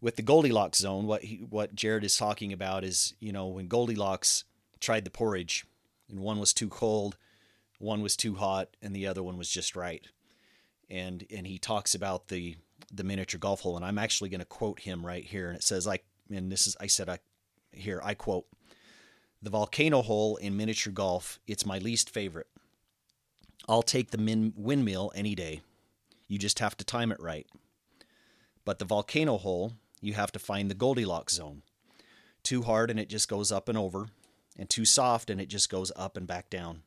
with 0.00 0.16
the 0.16 0.22
Goldilocks 0.22 0.78
zone, 0.78 1.06
what 1.06 1.24
he, 1.24 1.46
what 1.48 1.74
Jared 1.74 2.04
is 2.04 2.16
talking 2.16 2.52
about 2.52 2.84
is, 2.84 3.14
you 3.20 3.32
know, 3.32 3.48
when 3.48 3.68
Goldilocks 3.68 4.44
tried 4.80 5.04
the 5.04 5.10
porridge, 5.10 5.66
and 6.08 6.20
one 6.20 6.38
was 6.38 6.52
too 6.52 6.68
cold, 6.68 7.16
one 7.78 8.02
was 8.02 8.16
too 8.16 8.34
hot 8.34 8.76
and 8.82 8.94
the 8.94 9.06
other 9.06 9.22
one 9.22 9.36
was 9.36 9.50
just 9.50 9.76
right. 9.76 10.06
And 10.90 11.24
and 11.30 11.46
he 11.46 11.58
talks 11.58 11.94
about 11.94 12.28
the 12.28 12.56
the 12.92 13.04
miniature 13.04 13.38
golf 13.38 13.60
hole 13.60 13.76
and 13.76 13.84
I'm 13.84 13.98
actually 13.98 14.30
going 14.30 14.40
to 14.40 14.46
quote 14.46 14.80
him 14.80 15.04
right 15.04 15.24
here 15.24 15.48
and 15.48 15.56
it 15.56 15.62
says 15.62 15.86
like 15.86 16.04
and 16.30 16.50
this 16.50 16.66
is 16.66 16.76
I 16.80 16.86
said 16.86 17.08
I 17.08 17.18
here 17.72 18.00
I 18.04 18.14
quote 18.14 18.46
the 19.42 19.50
volcano 19.50 20.02
hole 20.02 20.36
in 20.36 20.56
miniature 20.56 20.92
golf 20.92 21.40
it's 21.46 21.66
my 21.66 21.78
least 21.78 22.10
favorite. 22.10 22.48
I'll 23.68 23.82
take 23.82 24.10
the 24.10 24.18
min- 24.18 24.52
windmill 24.56 25.10
any 25.14 25.34
day. 25.34 25.62
You 26.28 26.38
just 26.38 26.58
have 26.58 26.76
to 26.76 26.84
time 26.84 27.10
it 27.12 27.20
right. 27.20 27.46
But 28.64 28.78
the 28.78 28.84
volcano 28.84 29.38
hole, 29.38 29.72
you 30.00 30.14
have 30.14 30.32
to 30.32 30.38
find 30.38 30.70
the 30.70 30.74
Goldilocks 30.74 31.34
zone. 31.34 31.62
Too 32.42 32.62
hard 32.62 32.90
and 32.90 33.00
it 33.00 33.08
just 33.08 33.28
goes 33.28 33.50
up 33.50 33.70
and 33.70 33.78
over, 33.78 34.08
and 34.58 34.68
too 34.68 34.84
soft 34.84 35.30
and 35.30 35.40
it 35.40 35.48
just 35.48 35.70
goes 35.70 35.90
up 35.96 36.16
and 36.18 36.26
back 36.26 36.50
down 36.50 36.82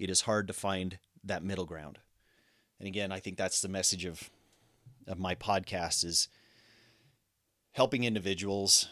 it 0.00 0.08
is 0.08 0.22
hard 0.22 0.48
to 0.48 0.54
find 0.54 0.98
that 1.22 1.44
middle 1.44 1.66
ground. 1.66 1.98
And 2.78 2.88
again, 2.88 3.12
I 3.12 3.20
think 3.20 3.36
that's 3.36 3.60
the 3.60 3.68
message 3.68 4.04
of 4.06 4.30
of 5.06 5.18
my 5.18 5.34
podcast 5.34 6.04
is 6.04 6.28
helping 7.72 8.04
individuals 8.04 8.88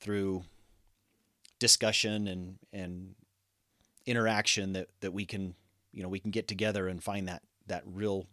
through 0.00 0.44
discussion 1.58 2.28
and 2.28 2.58
and 2.72 3.14
interaction 4.04 4.74
that 4.74 4.88
that 5.00 5.12
we 5.12 5.24
can 5.24 5.54
you 5.92 6.02
know 6.02 6.08
we 6.08 6.20
can 6.20 6.30
get 6.30 6.46
together 6.46 6.88
and 6.88 7.02
find 7.02 7.26
that 7.26 7.42
that 7.66 7.82
real 7.86 8.26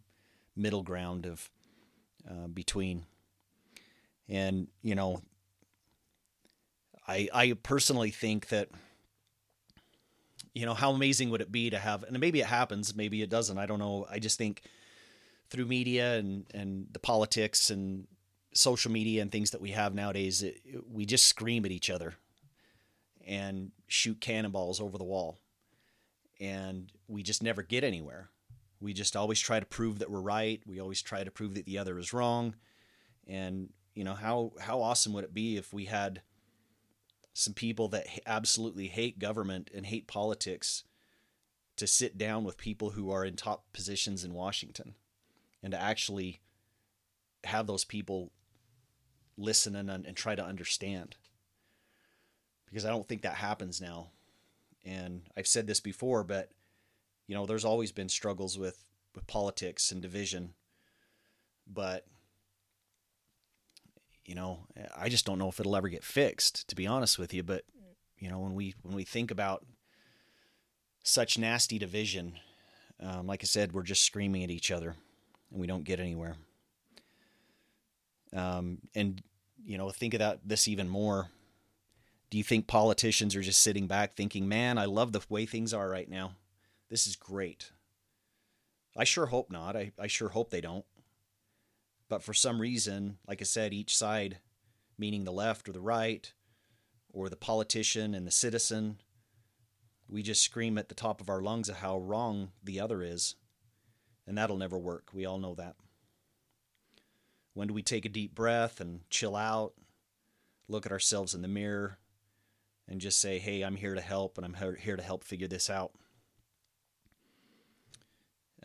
middle 0.55 0.83
ground 0.83 1.25
of 1.25 1.49
uh, 2.29 2.47
between 2.47 3.05
and 4.27 4.67
you 4.81 4.95
know 4.95 5.21
I 7.07 7.29
I 7.33 7.53
personally 7.63 8.11
think 8.11 8.49
that 8.49 8.69
you 10.53 10.65
know, 10.65 10.73
how 10.73 10.91
amazing 10.91 11.29
would 11.29 11.41
it 11.41 11.51
be 11.51 11.69
to 11.69 11.79
have, 11.79 12.03
and 12.03 12.19
maybe 12.19 12.39
it 12.41 12.47
happens, 12.47 12.95
maybe 12.95 13.21
it 13.21 13.29
doesn't. 13.29 13.57
I 13.57 13.65
don't 13.65 13.79
know. 13.79 14.05
I 14.09 14.19
just 14.19 14.37
think 14.37 14.61
through 15.49 15.65
media 15.65 16.15
and, 16.15 16.45
and 16.53 16.87
the 16.91 16.99
politics 16.99 17.69
and 17.69 18.07
social 18.53 18.91
media 18.91 19.21
and 19.21 19.31
things 19.31 19.51
that 19.51 19.61
we 19.61 19.71
have 19.71 19.93
nowadays, 19.93 20.43
it, 20.43 20.61
it, 20.65 20.89
we 20.89 21.05
just 21.05 21.25
scream 21.25 21.65
at 21.65 21.71
each 21.71 21.89
other 21.89 22.15
and 23.25 23.71
shoot 23.87 24.19
cannonballs 24.19 24.81
over 24.81 24.97
the 24.97 25.03
wall. 25.03 25.37
And 26.39 26.91
we 27.07 27.21
just 27.21 27.43
never 27.43 27.61
get 27.61 27.83
anywhere. 27.83 28.29
We 28.79 28.93
just 28.93 29.15
always 29.15 29.39
try 29.39 29.59
to 29.59 29.65
prove 29.65 29.99
that 29.99 30.09
we're 30.09 30.21
right. 30.21 30.61
We 30.65 30.79
always 30.79 31.01
try 31.01 31.23
to 31.23 31.31
prove 31.31 31.53
that 31.53 31.65
the 31.65 31.77
other 31.77 31.99
is 31.99 32.13
wrong. 32.13 32.55
And, 33.27 33.69
you 33.93 34.03
know, 34.03 34.15
how, 34.15 34.53
how 34.59 34.81
awesome 34.81 35.13
would 35.13 35.23
it 35.23 35.33
be 35.33 35.55
if 35.55 35.71
we 35.71 35.85
had 35.85 36.21
some 37.33 37.53
people 37.53 37.87
that 37.89 38.07
absolutely 38.25 38.87
hate 38.87 39.19
government 39.19 39.69
and 39.73 39.85
hate 39.85 40.07
politics 40.07 40.83
to 41.77 41.87
sit 41.87 42.17
down 42.17 42.43
with 42.43 42.57
people 42.57 42.91
who 42.91 43.09
are 43.09 43.25
in 43.25 43.35
top 43.35 43.65
positions 43.73 44.23
in 44.23 44.33
Washington 44.33 44.95
and 45.63 45.71
to 45.71 45.81
actually 45.81 46.41
have 47.43 47.67
those 47.67 47.85
people 47.85 48.31
listen 49.37 49.75
and, 49.75 49.89
and 49.89 50.15
try 50.15 50.35
to 50.35 50.45
understand. 50.45 51.15
Because 52.65 52.85
I 52.85 52.89
don't 52.89 53.07
think 53.07 53.21
that 53.21 53.35
happens 53.35 53.81
now. 53.81 54.11
And 54.85 55.23
I've 55.37 55.47
said 55.47 55.67
this 55.67 55.79
before, 55.79 56.23
but 56.23 56.51
you 57.27 57.35
know, 57.35 57.45
there's 57.45 57.65
always 57.65 57.91
been 57.91 58.09
struggles 58.09 58.57
with, 58.57 58.83
with 59.15 59.27
politics 59.27 59.91
and 59.91 60.01
division. 60.01 60.53
But 61.65 62.05
you 64.25 64.35
know, 64.35 64.59
I 64.95 65.09
just 65.09 65.25
don't 65.25 65.39
know 65.39 65.49
if 65.49 65.59
it'll 65.59 65.75
ever 65.75 65.89
get 65.89 66.03
fixed, 66.03 66.67
to 66.69 66.75
be 66.75 66.87
honest 66.87 67.17
with 67.17 67.33
you. 67.33 67.43
But 67.43 67.63
you 68.17 68.29
know, 68.29 68.39
when 68.39 68.53
we 68.53 68.75
when 68.83 68.95
we 68.95 69.03
think 69.03 69.31
about 69.31 69.65
such 71.03 71.37
nasty 71.37 71.79
division, 71.79 72.33
um, 72.99 73.27
like 73.27 73.43
I 73.43 73.45
said, 73.45 73.73
we're 73.73 73.83
just 73.83 74.03
screaming 74.03 74.43
at 74.43 74.51
each 74.51 74.71
other, 74.71 74.95
and 75.51 75.59
we 75.59 75.67
don't 75.67 75.83
get 75.83 75.99
anywhere. 75.99 76.35
Um, 78.33 78.79
and 78.95 79.21
you 79.63 79.77
know, 79.77 79.89
think 79.89 80.17
that 80.17 80.39
this 80.45 80.67
even 80.67 80.87
more. 80.87 81.29
Do 82.29 82.37
you 82.37 82.43
think 82.45 82.65
politicians 82.65 83.35
are 83.35 83.41
just 83.41 83.61
sitting 83.61 83.87
back 83.87 84.15
thinking, 84.15 84.47
man, 84.47 84.77
I 84.77 84.85
love 84.85 85.11
the 85.11 85.19
way 85.27 85.45
things 85.45 85.73
are 85.73 85.89
right 85.89 86.09
now? 86.09 86.35
This 86.89 87.05
is 87.05 87.17
great. 87.17 87.71
I 88.95 89.03
sure 89.03 89.25
hope 89.25 89.51
not. 89.51 89.75
I, 89.75 89.91
I 89.99 90.07
sure 90.07 90.29
hope 90.29 90.49
they 90.49 90.61
don't. 90.61 90.85
But 92.11 92.23
for 92.23 92.33
some 92.33 92.59
reason, 92.59 93.19
like 93.25 93.41
I 93.41 93.45
said, 93.45 93.73
each 93.73 93.95
side, 93.95 94.39
meaning 94.97 95.23
the 95.23 95.31
left 95.31 95.69
or 95.69 95.71
the 95.71 95.79
right, 95.79 96.33
or 97.13 97.29
the 97.29 97.37
politician 97.37 98.13
and 98.13 98.27
the 98.27 98.31
citizen, 98.31 98.97
we 100.09 100.21
just 100.21 100.43
scream 100.43 100.77
at 100.77 100.89
the 100.89 100.93
top 100.93 101.21
of 101.21 101.29
our 101.29 101.41
lungs 101.41 101.69
of 101.69 101.77
how 101.77 101.97
wrong 101.97 102.51
the 102.61 102.81
other 102.81 103.01
is. 103.01 103.35
And 104.27 104.37
that'll 104.37 104.57
never 104.57 104.77
work. 104.77 105.11
We 105.13 105.25
all 105.25 105.39
know 105.39 105.55
that. 105.55 105.77
When 107.53 107.69
do 107.69 107.73
we 107.73 107.81
take 107.81 108.03
a 108.03 108.09
deep 108.09 108.35
breath 108.35 108.81
and 108.81 109.09
chill 109.09 109.37
out, 109.37 109.71
look 110.67 110.85
at 110.85 110.91
ourselves 110.91 111.33
in 111.33 111.41
the 111.41 111.47
mirror, 111.47 111.97
and 112.89 112.99
just 112.99 113.21
say, 113.21 113.39
hey, 113.39 113.61
I'm 113.61 113.77
here 113.77 113.95
to 113.95 114.01
help 114.01 114.37
and 114.37 114.45
I'm 114.45 114.77
here 114.81 114.97
to 114.97 115.01
help 115.01 115.23
figure 115.23 115.47
this 115.47 115.69
out? 115.69 115.93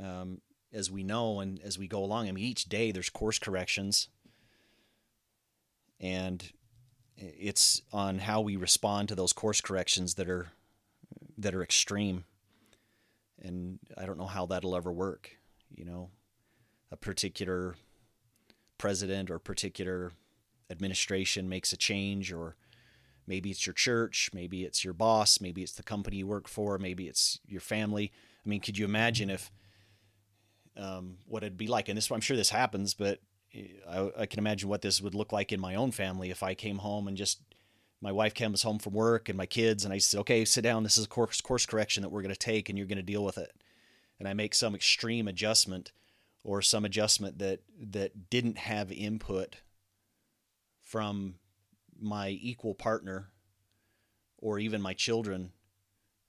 Um, 0.02 0.40
as 0.72 0.90
we 0.90 1.02
know 1.02 1.40
and 1.40 1.60
as 1.62 1.78
we 1.78 1.88
go 1.88 2.02
along, 2.02 2.28
I 2.28 2.32
mean, 2.32 2.44
each 2.44 2.66
day 2.66 2.90
there's 2.90 3.10
course 3.10 3.38
corrections. 3.38 4.08
And 6.00 6.52
it's 7.16 7.82
on 7.92 8.18
how 8.18 8.40
we 8.42 8.56
respond 8.56 9.08
to 9.08 9.14
those 9.14 9.32
course 9.32 9.60
corrections 9.60 10.14
that 10.14 10.28
are 10.28 10.48
that 11.38 11.54
are 11.54 11.62
extreme. 11.62 12.24
And 13.42 13.78
i 13.96 14.06
don't 14.06 14.18
know 14.18 14.26
how 14.26 14.46
that'll 14.46 14.76
ever 14.76 14.92
work 14.92 15.36
you 15.74 15.84
know? 15.84 16.10
A 16.90 16.96
particular 16.96 17.74
president 18.78 19.30
or 19.30 19.38
particular 19.38 20.12
administration 20.70 21.48
makes 21.48 21.72
a 21.72 21.76
change 21.76 22.32
or 22.32 22.56
maybe 23.26 23.50
it's 23.50 23.66
your 23.66 23.72
church 23.72 24.30
maybe 24.34 24.64
it's 24.64 24.84
your 24.84 24.92
boss 24.92 25.40
maybe 25.40 25.62
it's 25.62 25.72
the 25.72 25.82
company 25.82 26.18
you 26.18 26.26
work 26.26 26.46
for 26.46 26.76
maybe 26.78 27.08
it's 27.08 27.40
your 27.46 27.60
family. 27.60 28.12
I 28.44 28.48
mean 28.48 28.60
could 28.60 28.78
you 28.78 28.84
imagine 28.84 29.30
if 29.30 29.50
um, 30.76 31.18
what 31.26 31.42
it'd 31.42 31.56
be 31.56 31.66
like. 31.66 31.88
And 31.88 31.96
this 31.96 32.10
i'm 32.10 32.20
sure 32.20 32.36
this 32.36 32.50
happens 32.50 32.94
but 32.94 33.20
I, 33.88 34.10
I 34.18 34.26
can 34.26 34.38
imagine 34.38 34.68
what 34.68 34.82
this 34.82 35.00
would 35.00 35.14
look 35.14 35.32
like 35.32 35.52
in 35.52 35.60
my 35.60 35.74
own 35.74 35.90
family 35.90 36.30
if 36.30 36.42
i 36.42 36.54
came 36.54 36.78
home 36.78 37.08
and 37.08 37.16
just 37.16 37.40
my 38.00 38.12
wife 38.12 38.34
comes 38.34 38.62
home 38.62 38.78
from 38.78 38.92
work 38.92 39.28
and 39.28 39.38
my 39.38 39.46
kids 39.46 39.84
and 39.84 39.92
i 39.92 39.98
said 39.98 40.20
okay 40.20 40.44
sit 40.44 40.62
down. 40.62 40.82
This 40.82 40.98
is 40.98 41.06
a 41.06 41.08
course 41.08 41.40
course 41.40 41.66
correction 41.66 42.02
that 42.02 42.10
we're 42.10 42.22
going 42.22 42.34
to 42.34 42.38
take 42.38 42.68
and 42.68 42.76
you're 42.76 42.86
going 42.86 42.96
to 42.96 43.02
deal 43.02 43.24
with 43.24 43.38
it. 43.38 43.52
And 44.18 44.28
i 44.28 44.34
make 44.34 44.54
some 44.54 44.74
extreme 44.74 45.28
adjustment 45.28 45.92
or 46.44 46.62
some 46.62 46.84
adjustment 46.84 47.38
that 47.38 47.60
that 47.80 48.30
didn't 48.30 48.58
have 48.58 48.92
input 48.92 49.56
from 50.82 51.36
my 51.98 52.28
equal 52.28 52.74
partner 52.74 53.30
or 54.38 54.58
even 54.58 54.80
my 54.82 54.92
children 54.92 55.52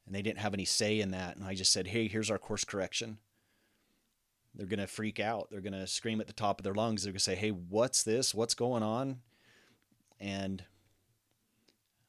and 0.08 0.16
they 0.16 0.22
didn't 0.22 0.40
have 0.40 0.54
any 0.54 0.66
say 0.66 1.00
in 1.00 1.12
that. 1.12 1.36
And 1.36 1.46
I 1.46 1.54
just 1.54 1.72
said, 1.72 1.88
"Hey, 1.88 2.08
here's 2.08 2.32
our 2.32 2.40
course 2.40 2.64
correction." 2.64 3.20
They're 4.58 4.66
going 4.66 4.80
to 4.80 4.88
freak 4.88 5.20
out. 5.20 5.50
They're 5.52 5.62
going 5.62 5.74
to 5.74 5.86
scream 5.86 6.20
at 6.20 6.26
the 6.28 6.34
top 6.34 6.60
of 6.60 6.64
their 6.64 6.74
lungs. 6.74 7.04
They're 7.04 7.12
going 7.12 7.20
to 7.20 7.24
say, 7.24 7.36
"Hey, 7.36 7.52
what's 7.52 8.04
this? 8.04 8.34
What's 8.34 8.56
going 8.56 8.82
on?" 8.82 9.20
And 10.20 10.64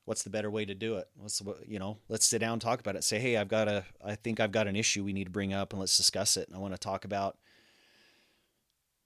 what's 0.06 0.22
the 0.22 0.30
better 0.30 0.50
way 0.50 0.64
to 0.64 0.74
do 0.74 0.96
it? 0.96 1.08
Let's 1.20 1.42
you 1.66 1.78
know, 1.78 1.98
let's 2.08 2.26
sit 2.26 2.38
down 2.38 2.58
talk 2.58 2.80
about 2.80 2.96
it. 2.96 3.04
Say, 3.04 3.18
"Hey, 3.18 3.36
I've 3.36 3.48
got 3.48 3.68
a 3.68 3.84
I 4.02 4.14
think 4.14 4.40
I've 4.40 4.52
got 4.52 4.66
an 4.66 4.76
issue 4.76 5.04
we 5.04 5.12
need 5.12 5.24
to 5.24 5.30
bring 5.30 5.52
up 5.52 5.74
and 5.74 5.80
let's 5.80 5.96
discuss 5.96 6.38
it." 6.38 6.48
And 6.48 6.56
I 6.56 6.60
want 6.60 6.72
to 6.72 6.78
talk 6.78 7.04
about 7.04 7.36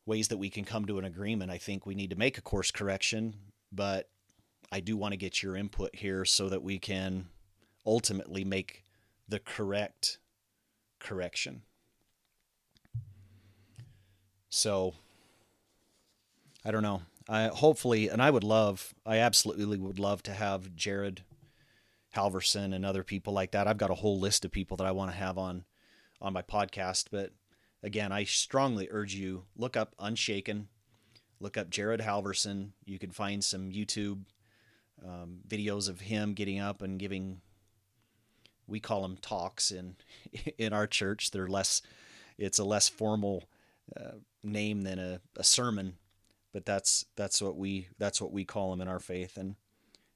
ways 0.07 0.29
that 0.29 0.37
we 0.37 0.49
can 0.49 0.65
come 0.65 0.85
to 0.87 1.01
an 1.01 1.05
agreement. 1.05 1.51
I 1.51 1.59
think 1.59 1.85
we 1.85 1.97
need 1.97 2.11
to 2.11 2.17
make 2.17 2.39
a 2.39 2.43
course 2.43 2.71
correction, 2.71 3.35
but 3.73 4.09
I 4.71 4.79
do 4.79 4.97
want 4.97 5.13
to 5.13 5.17
get 5.17 5.43
your 5.43 5.57
input 5.57 5.97
here 5.97 6.25
so 6.25 6.49
that 6.49 6.63
we 6.63 6.79
can 6.79 7.27
ultimately 7.85 8.45
make 8.45 8.85
the 9.29 9.41
correct 9.41 10.19
correction. 11.01 11.63
So 14.55 14.93
I 16.63 16.71
don't 16.71 16.83
know. 16.83 17.03
I 17.27 17.47
hopefully, 17.47 18.09
and 18.09 18.21
I 18.21 18.31
would 18.31 18.45
love, 18.45 18.93
I 19.07 19.17
absolutely 19.17 19.79
would 19.79 19.99
love 19.99 20.23
to 20.25 20.35
have 20.35 20.77
Jared 20.77 21.25
Halverson 22.15 22.75
and 22.75 22.85
other 22.85 23.03
people 23.03 23.33
like 23.33 23.53
that. 23.53 23.67
I've 23.67 23.79
got 23.79 23.91
a 23.91 23.95
whole 23.95 24.21
list 24.21 24.45
of 24.45 24.53
people 24.53 24.77
that 24.77 24.87
I 24.87 24.93
want 24.93 25.11
to 25.11 25.17
have 25.17 25.39
on 25.39 25.65
on 26.21 26.35
my 26.35 26.43
podcast, 26.43 27.07
but 27.11 27.33
again, 27.83 28.13
I 28.13 28.25
strongly 28.25 28.89
urge 28.91 29.15
you 29.15 29.45
look 29.57 29.75
up 29.75 29.95
Unshaken, 29.99 30.69
look 31.41 31.57
up 31.57 31.71
Jared 31.71 32.01
Halverson. 32.01 32.73
You 32.85 32.99
can 32.99 33.11
find 33.11 33.43
some 33.43 33.73
YouTube 33.73 34.27
um, 35.03 35.39
videos 35.49 35.89
of 35.89 36.03
him 36.03 36.35
getting 36.35 36.61
up 36.61 36.83
and 36.83 36.99
giving. 36.99 37.41
We 38.67 38.81
call 38.81 39.01
them 39.01 39.17
talks 39.17 39.73
in 39.73 39.97
in 40.59 40.75
our 40.75 40.87
church. 40.87 41.31
They're 41.31 41.49
less. 41.49 41.81
It's 42.37 42.59
a 42.59 42.65
less 42.65 42.91
formal 42.91 43.45
uh, 43.97 44.19
name 44.43 44.83
than 44.83 44.99
a, 44.99 45.21
a 45.37 45.45
sermon, 45.45 45.95
but 46.53 46.65
that's 46.65 47.07
that's 47.17 47.41
what 47.43 47.57
we 47.57 47.89
that's 47.99 48.21
what 48.21 48.33
we 48.33 48.45
call 48.45 48.71
them 48.71 48.81
in 48.81 48.89
our 48.89 49.01
faith, 49.01 49.37
and 49.37 49.57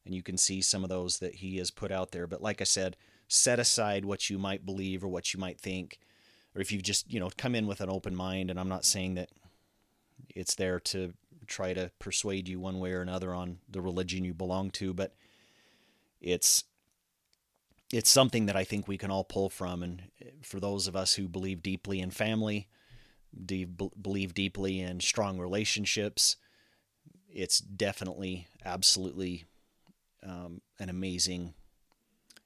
and 0.05 0.14
you 0.14 0.22
can 0.22 0.37
see 0.37 0.61
some 0.61 0.85
of 0.85 0.90
those 0.90 1.18
that 1.18 1.37
he 1.37 1.59
has 1.59 1.70
put 1.70 1.90
out 1.90 2.12
there. 2.12 2.26
But 2.26 2.42
like 2.42 2.61
I 2.61 2.64
said, 2.64 2.96
set 3.29 3.59
aside 3.59 4.05
what 4.05 4.31
you 4.31 4.38
might 4.38 4.64
believe 4.64 5.02
or 5.02 5.09
what 5.09 5.35
you 5.35 5.40
might 5.40 5.61
think 5.61 5.98
or 6.57 6.62
if 6.62 6.72
you 6.72 6.81
just 6.81 7.12
you 7.12 7.20
know 7.20 7.31
come 7.37 7.55
in 7.55 7.66
with 7.66 7.81
an 7.81 7.90
open 7.90 8.16
mind. 8.16 8.50
And 8.50 8.59
i'm 8.59 8.68
not 8.68 8.85
saying 8.85 9.14
that 9.14 9.29
it's 10.35 10.55
there 10.57 10.81
to 10.81 11.12
try 11.46 11.74
to 11.74 11.92
persuade 12.00 12.48
you 12.48 12.59
one 12.59 12.81
way 12.81 12.92
or 12.92 13.02
another 13.02 13.33
on 13.33 13.59
the 13.68 13.81
religion 13.81 14.24
you 14.24 14.35
belong 14.35 14.70
to 14.70 14.92
but 14.92 15.14
it's 16.20 16.64
it's 17.92 18.11
something 18.11 18.46
that 18.46 18.57
i 18.57 18.64
think 18.64 18.88
we 18.88 18.98
can 18.98 19.11
all 19.11 19.22
pull 19.22 19.48
from. 19.50 19.83
And 19.83 20.02
for 20.42 20.59
those 20.59 20.88
of 20.88 20.96
us 20.96 21.14
who 21.14 21.29
believe 21.29 21.62
deeply 21.62 22.00
in 22.00 22.11
family 22.11 22.68
believe 23.44 24.35
deeply 24.35 24.81
in 24.81 25.01
strong 25.01 25.38
relationships 25.38 26.37
it's 27.37 27.59
definitely 27.61 28.49
absolutely 28.64 29.44
um, 30.22 30.62
an 30.79 30.88
amazing 30.88 31.53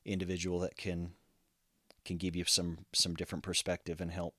individual 0.04 0.58
that 0.60 0.76
can 0.76 1.12
can 2.04 2.16
give 2.16 2.34
you 2.34 2.44
some 2.44 2.78
some 2.92 3.14
different 3.14 3.44
perspective 3.44 4.00
and 4.00 4.10
help. 4.10 4.34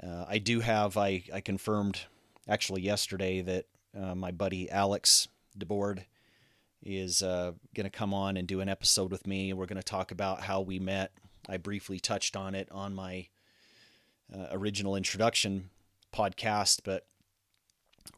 Uh, 0.00 0.24
I 0.28 0.38
do 0.38 0.60
have 0.60 0.96
I 0.96 1.24
I 1.34 1.40
confirmed 1.40 2.02
actually 2.48 2.82
yesterday 2.82 3.40
that 3.40 3.66
uh, 3.98 4.14
my 4.14 4.30
buddy 4.30 4.70
Alex 4.70 5.26
DeBoard 5.58 6.04
is 6.80 7.20
uh, 7.20 7.52
going 7.74 7.84
to 7.84 7.90
come 7.90 8.14
on 8.14 8.36
and 8.36 8.46
do 8.46 8.60
an 8.60 8.68
episode 8.68 9.10
with 9.10 9.26
me. 9.26 9.52
We're 9.52 9.66
going 9.66 9.82
to 9.82 9.82
talk 9.82 10.12
about 10.12 10.42
how 10.42 10.60
we 10.60 10.78
met. 10.78 11.10
I 11.48 11.56
briefly 11.56 11.98
touched 11.98 12.36
on 12.36 12.54
it 12.54 12.68
on 12.70 12.94
my 12.94 13.26
uh, 14.34 14.46
original 14.50 14.96
introduction 14.96 15.70
podcast, 16.12 16.80
but 16.84 17.06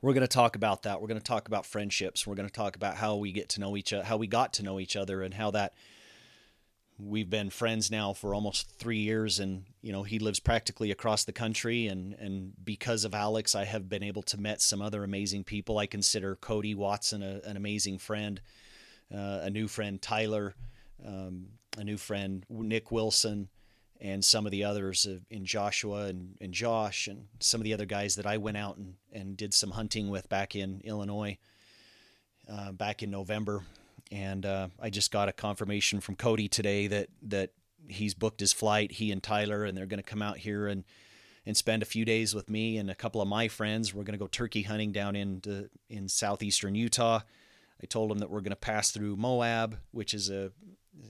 we're 0.03 0.15
going 0.15 0.23
to 0.23 0.29
talk 0.29 0.57
about 0.57 0.85
that. 0.85 1.01
We're 1.01 1.09
going 1.09 1.21
to 1.21 1.25
talk 1.25 1.49
about 1.49 1.67
friendships. 1.67 2.27
We're 2.27 2.35
going 2.35 2.49
to 2.49 2.55
talk 2.55 2.77
about 2.77 2.97
how 2.97 3.17
we 3.17 3.33
get 3.33 3.49
to 3.51 3.61
know 3.61 3.77
each 3.77 3.93
other, 3.93 4.05
how 4.05 4.17
we 4.17 4.27
got 4.27 4.55
to 4.55 4.63
know 4.63 4.81
each 4.81 4.97
other, 4.97 5.23
and 5.23 5.35
how 5.35 5.51
that 5.51 5.75
we've 7.03 7.31
been 7.31 7.51
friends 7.51 7.91
now 7.91 8.13
for 8.13 8.35
almost 8.35 8.71
three 8.79 8.99
years 8.99 9.41
and 9.41 9.65
you 9.81 9.93
know 9.93 10.03
he 10.03 10.19
lives 10.19 10.41
practically 10.41 10.91
across 10.91 11.25
the 11.25 11.33
country 11.33 11.87
and 11.87 12.15
and 12.15 12.53
because 12.63 13.05
of 13.05 13.15
alex 13.15 13.55
i 13.55 13.65
have 13.65 13.89
been 13.89 14.03
able 14.03 14.23
to 14.23 14.39
met 14.39 14.61
some 14.61 14.83
other 14.83 15.03
amazing 15.03 15.43
people 15.43 15.79
i 15.79 15.87
consider 15.87 16.37
cody 16.37 16.75
watson 16.75 17.23
a, 17.23 17.41
an 17.45 17.57
amazing 17.57 17.99
friend 17.99 18.41
uh, 19.15 19.41
a 19.43 19.51
new 19.51 19.67
friend 19.67 20.03
tyler 20.03 20.55
um, 21.07 21.47
a 21.79 21.85
new 21.85 21.97
friend 21.97 22.45
nick 22.51 22.91
wilson 22.91 23.49
and 24.01 24.25
some 24.25 24.47
of 24.47 24.53
the 24.53 24.65
others 24.65 25.07
in 25.31 25.45
joshua 25.45 26.07
and, 26.07 26.37
and 26.41 26.53
josh 26.53 27.07
and 27.07 27.27
some 27.39 27.61
of 27.61 27.65
the 27.65 27.75
other 27.75 27.87
guys 27.87 28.17
that 28.17 28.27
i 28.27 28.37
went 28.37 28.57
out 28.57 28.77
and, 28.77 28.95
and 29.13 29.37
did 29.37 29.53
some 29.53 29.71
hunting 29.71 30.09
with 30.09 30.29
back 30.29 30.57
in 30.57 30.81
illinois 30.85 31.37
uh, 32.51 32.73
back 32.73 33.03
in 33.03 33.11
november 33.11 33.63
and 34.11 34.45
uh, 34.45 34.69
I 34.81 34.91
just 34.91 35.11
got 35.11 35.29
a 35.29 35.33
confirmation 35.33 36.01
from 36.01 36.17
Cody 36.17 36.49
today 36.49 36.87
that 36.89 37.09
that 37.23 37.51
he's 37.89 38.15
booked 38.15 38.41
his 38.41 38.53
flight. 38.53 38.93
He 38.93 39.13
and 39.13 39.23
Tyler, 39.23 39.65
and 39.65 39.77
they're 39.77 39.87
going 39.87 40.03
to 40.03 40.09
come 40.09 40.23
out 40.23 40.39
here 40.39 40.67
and 40.67 40.85
and 41.47 41.57
spend 41.57 41.83
a 41.83 41.87
few 41.87 42.05
days 42.05 42.35
with 42.35 42.51
me 42.51 42.77
and 42.77 42.91
a 42.91 42.95
couple 42.95 43.23
of 43.23 43.29
my 43.29 43.49
friends. 43.49 43.95
We're 43.95 44.05
going 44.05 44.19
to 44.19 44.19
go 44.19 44.27
turkey 44.27 44.63
hunting 44.63 44.93
down 44.93 45.17
in 45.17 45.69
in 45.89 46.09
southeastern 46.09 46.75
Utah. 46.75 47.21
I 47.83 47.87
told 47.87 48.13
him 48.13 48.19
that 48.19 48.31
we're 48.31 48.41
going 48.41 48.51
to 48.51 48.57
pass 48.57 48.91
through 48.91 49.17
Moab, 49.17 49.79
which 49.91 50.15
is 50.15 50.31
a 50.31 50.53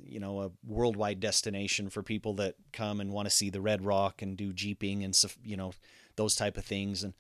you 0.05 0.21
know 0.21 0.41
a 0.41 0.51
worldwide 0.65 1.21
destination 1.21 1.91
for 1.91 2.03
people 2.03 2.35
that 2.35 2.55
come 2.73 3.01
and 3.01 3.13
want 3.13 3.27
to 3.27 3.35
see 3.35 3.51
the 3.51 3.61
Red 3.61 3.85
Rock 3.85 4.23
and 4.23 4.37
do 4.37 4.53
jeeping 4.53 5.03
and 5.03 5.17
you 5.43 5.57
know 5.57 5.73
those 6.17 6.37
type 6.37 6.57
of 6.57 6.65
things 6.65 7.03
and 7.03 7.15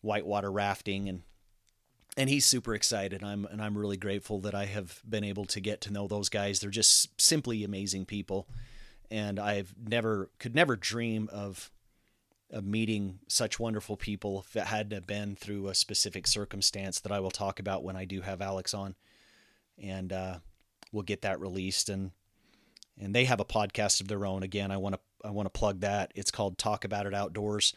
whitewater 0.00 0.50
rafting 0.50 1.08
and 1.08 1.22
and 2.16 2.28
he's 2.28 2.46
super 2.46 2.74
excited. 2.74 3.22
I'm 3.22 3.44
and 3.44 3.62
I'm 3.62 3.78
really 3.78 3.96
grateful 3.96 4.40
that 4.40 4.54
I 4.54 4.66
have 4.66 5.00
been 5.08 5.24
able 5.24 5.44
to 5.46 5.60
get 5.60 5.80
to 5.82 5.92
know 5.92 6.08
those 6.08 6.28
guys. 6.28 6.60
They're 6.60 6.70
just 6.70 7.20
simply 7.20 7.62
amazing 7.62 8.06
people, 8.06 8.48
and 9.10 9.38
I've 9.38 9.74
never 9.78 10.30
could 10.38 10.54
never 10.54 10.76
dream 10.76 11.28
of 11.32 11.70
of 12.50 12.64
meeting 12.64 13.18
such 13.28 13.60
wonderful 13.60 13.96
people 13.96 14.46
that 14.54 14.68
had 14.68 14.90
to 14.90 15.00
been 15.00 15.36
through 15.36 15.68
a 15.68 15.74
specific 15.74 16.26
circumstance 16.26 17.00
that 17.00 17.12
I 17.12 17.20
will 17.20 17.30
talk 17.30 17.60
about 17.60 17.84
when 17.84 17.96
I 17.96 18.04
do 18.04 18.22
have 18.22 18.40
Alex 18.40 18.72
on, 18.72 18.94
and 19.82 20.12
uh, 20.12 20.38
we'll 20.92 21.02
get 21.02 21.22
that 21.22 21.40
released 21.40 21.88
and 21.88 22.12
and 23.00 23.14
they 23.14 23.26
have 23.26 23.40
a 23.40 23.44
podcast 23.44 24.00
of 24.00 24.08
their 24.08 24.26
own. 24.26 24.42
Again, 24.42 24.70
I 24.70 24.76
want 24.76 24.94
to 24.94 25.00
I 25.24 25.30
want 25.30 25.46
to 25.46 25.58
plug 25.58 25.80
that. 25.80 26.12
It's 26.14 26.30
called 26.30 26.58
Talk 26.58 26.84
About 26.84 27.06
It 27.06 27.14
Outdoors. 27.14 27.74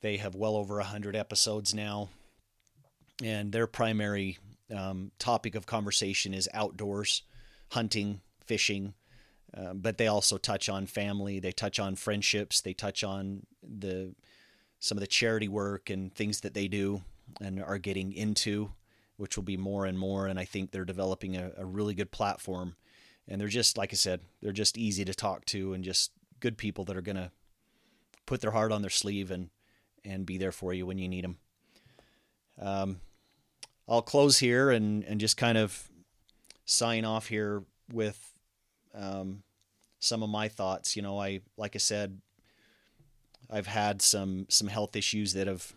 They 0.00 0.16
have 0.18 0.34
well 0.34 0.56
over 0.56 0.78
a 0.78 0.84
hundred 0.84 1.16
episodes 1.16 1.74
now, 1.74 2.10
and 3.22 3.52
their 3.52 3.66
primary 3.66 4.38
um, 4.74 5.12
topic 5.18 5.54
of 5.54 5.66
conversation 5.66 6.34
is 6.34 6.48
outdoors, 6.52 7.22
hunting, 7.70 8.20
fishing, 8.44 8.94
uh, 9.56 9.72
but 9.72 9.96
they 9.96 10.06
also 10.06 10.36
touch 10.36 10.68
on 10.68 10.86
family. 10.86 11.40
They 11.40 11.52
touch 11.52 11.80
on 11.80 11.96
friendships. 11.96 12.60
They 12.60 12.74
touch 12.74 13.02
on 13.02 13.46
the 13.62 14.14
some 14.78 14.98
of 14.98 15.00
the 15.00 15.06
charity 15.06 15.48
work 15.48 15.88
and 15.88 16.14
things 16.14 16.42
that 16.42 16.52
they 16.52 16.68
do 16.68 17.02
and 17.40 17.62
are 17.62 17.78
getting 17.78 18.12
into, 18.12 18.70
which 19.16 19.36
will 19.36 19.44
be 19.44 19.56
more 19.56 19.86
and 19.86 19.98
more. 19.98 20.26
And 20.26 20.38
I 20.38 20.44
think 20.44 20.70
they're 20.70 20.84
developing 20.84 21.36
a, 21.36 21.52
a 21.56 21.64
really 21.64 21.94
good 21.94 22.10
platform. 22.10 22.76
And 23.26 23.40
they're 23.40 23.48
just 23.48 23.78
like 23.78 23.92
I 23.92 23.96
said, 23.96 24.20
they're 24.42 24.52
just 24.52 24.76
easy 24.76 25.04
to 25.06 25.14
talk 25.14 25.46
to 25.46 25.72
and 25.72 25.82
just 25.82 26.12
good 26.38 26.58
people 26.58 26.84
that 26.84 26.96
are 26.96 27.02
gonna 27.02 27.32
put 28.26 28.42
their 28.42 28.50
heart 28.50 28.72
on 28.72 28.82
their 28.82 28.90
sleeve 28.90 29.30
and 29.30 29.48
and 30.04 30.26
be 30.26 30.36
there 30.36 30.52
for 30.52 30.74
you 30.74 30.84
when 30.84 30.98
you 30.98 31.08
need 31.08 31.24
them. 31.24 31.38
Um, 32.60 33.00
I'll 33.88 34.02
close 34.02 34.38
here 34.38 34.70
and 34.70 35.02
and 35.04 35.18
just 35.18 35.38
kind 35.38 35.56
of 35.56 35.88
sign 36.66 37.04
off 37.06 37.28
here 37.28 37.64
with 37.90 38.34
um, 38.94 39.42
some 40.06 40.22
of 40.22 40.30
my 40.30 40.48
thoughts. 40.48 40.96
You 40.96 41.02
know, 41.02 41.20
I 41.20 41.40
like 41.56 41.74
I 41.74 41.78
said, 41.78 42.20
I've 43.50 43.66
had 43.66 44.02
some 44.02 44.46
some 44.48 44.68
health 44.68 44.96
issues 44.96 45.32
that 45.34 45.46
have 45.46 45.74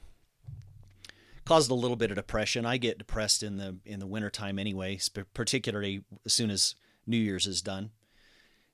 caused 1.46 1.72
a 1.72 1.76
little 1.76 1.98
bit 1.98 2.12
of 2.12 2.16
depression. 2.16 2.66
I 2.66 2.78
get 2.78 3.00
depressed 3.00 3.44
in 3.44 3.58
the 3.58 3.78
in 3.86 4.00
the 4.00 4.08
wintertime 4.08 4.60
anyway, 4.60 5.00
particularly 5.34 6.04
as 6.26 6.34
soon 6.34 6.52
as 6.52 6.76
New 7.06 7.18
Year's 7.18 7.48
is 7.48 7.62
done 7.62 7.92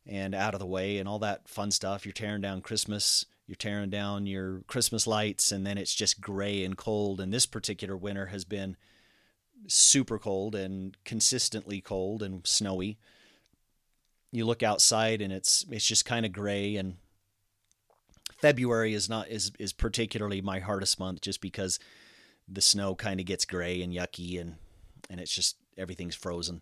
and 0.06 0.36
out 0.36 0.54
of 0.54 0.60
the 0.60 0.66
way 0.66 0.98
and 0.98 1.08
all 1.08 1.20
that 1.20 1.48
fun 1.48 1.72
stuff. 1.72 2.06
You're 2.06 2.14
tearing 2.14 2.42
down 2.42 2.62
Christmas, 2.62 3.26
you're 3.48 3.56
tearing 3.56 3.90
down 3.90 4.28
your 4.28 4.62
Christmas 4.68 5.08
lights, 5.08 5.52
and 5.52 5.66
then 5.66 5.78
it's 5.78 5.96
just 5.96 6.22
gray 6.22 6.64
and 6.64 6.78
cold. 6.78 7.20
And 7.20 7.34
this 7.34 7.46
particular 7.46 7.98
winter 7.98 8.28
has 8.28 8.46
been 8.46 8.78
super 9.68 10.20
cold 10.20 10.54
and 10.54 10.96
consistently 11.06 11.82
cold 11.82 12.22
and 12.22 12.46
snowy 12.46 12.98
you 14.36 14.46
look 14.46 14.64
outside 14.64 15.22
and 15.22 15.32
it's 15.32 15.66
it's 15.72 15.86
just 15.86 16.06
kind 16.06 16.26
of 16.26 16.32
gray 16.32 16.76
and 16.76 16.98
February 18.38 18.94
is 18.94 19.10
not 19.10 19.30
is 19.30 19.52
is 19.60 19.74
particularly 19.74 20.42
my 20.42 20.60
hardest 20.60 21.00
month 21.00 21.22
just 21.22 21.42
because 21.42 21.80
the 22.48 22.62
snow 22.62 22.96
kind 22.96 23.20
of 23.20 23.26
gets 23.26 23.46
gray 23.46 23.82
and 23.82 23.94
yucky 23.94 24.40
and 24.40 24.56
and 25.10 25.20
it's 25.20 25.34
just 25.34 25.58
everything's 25.78 26.16
frozen. 26.16 26.62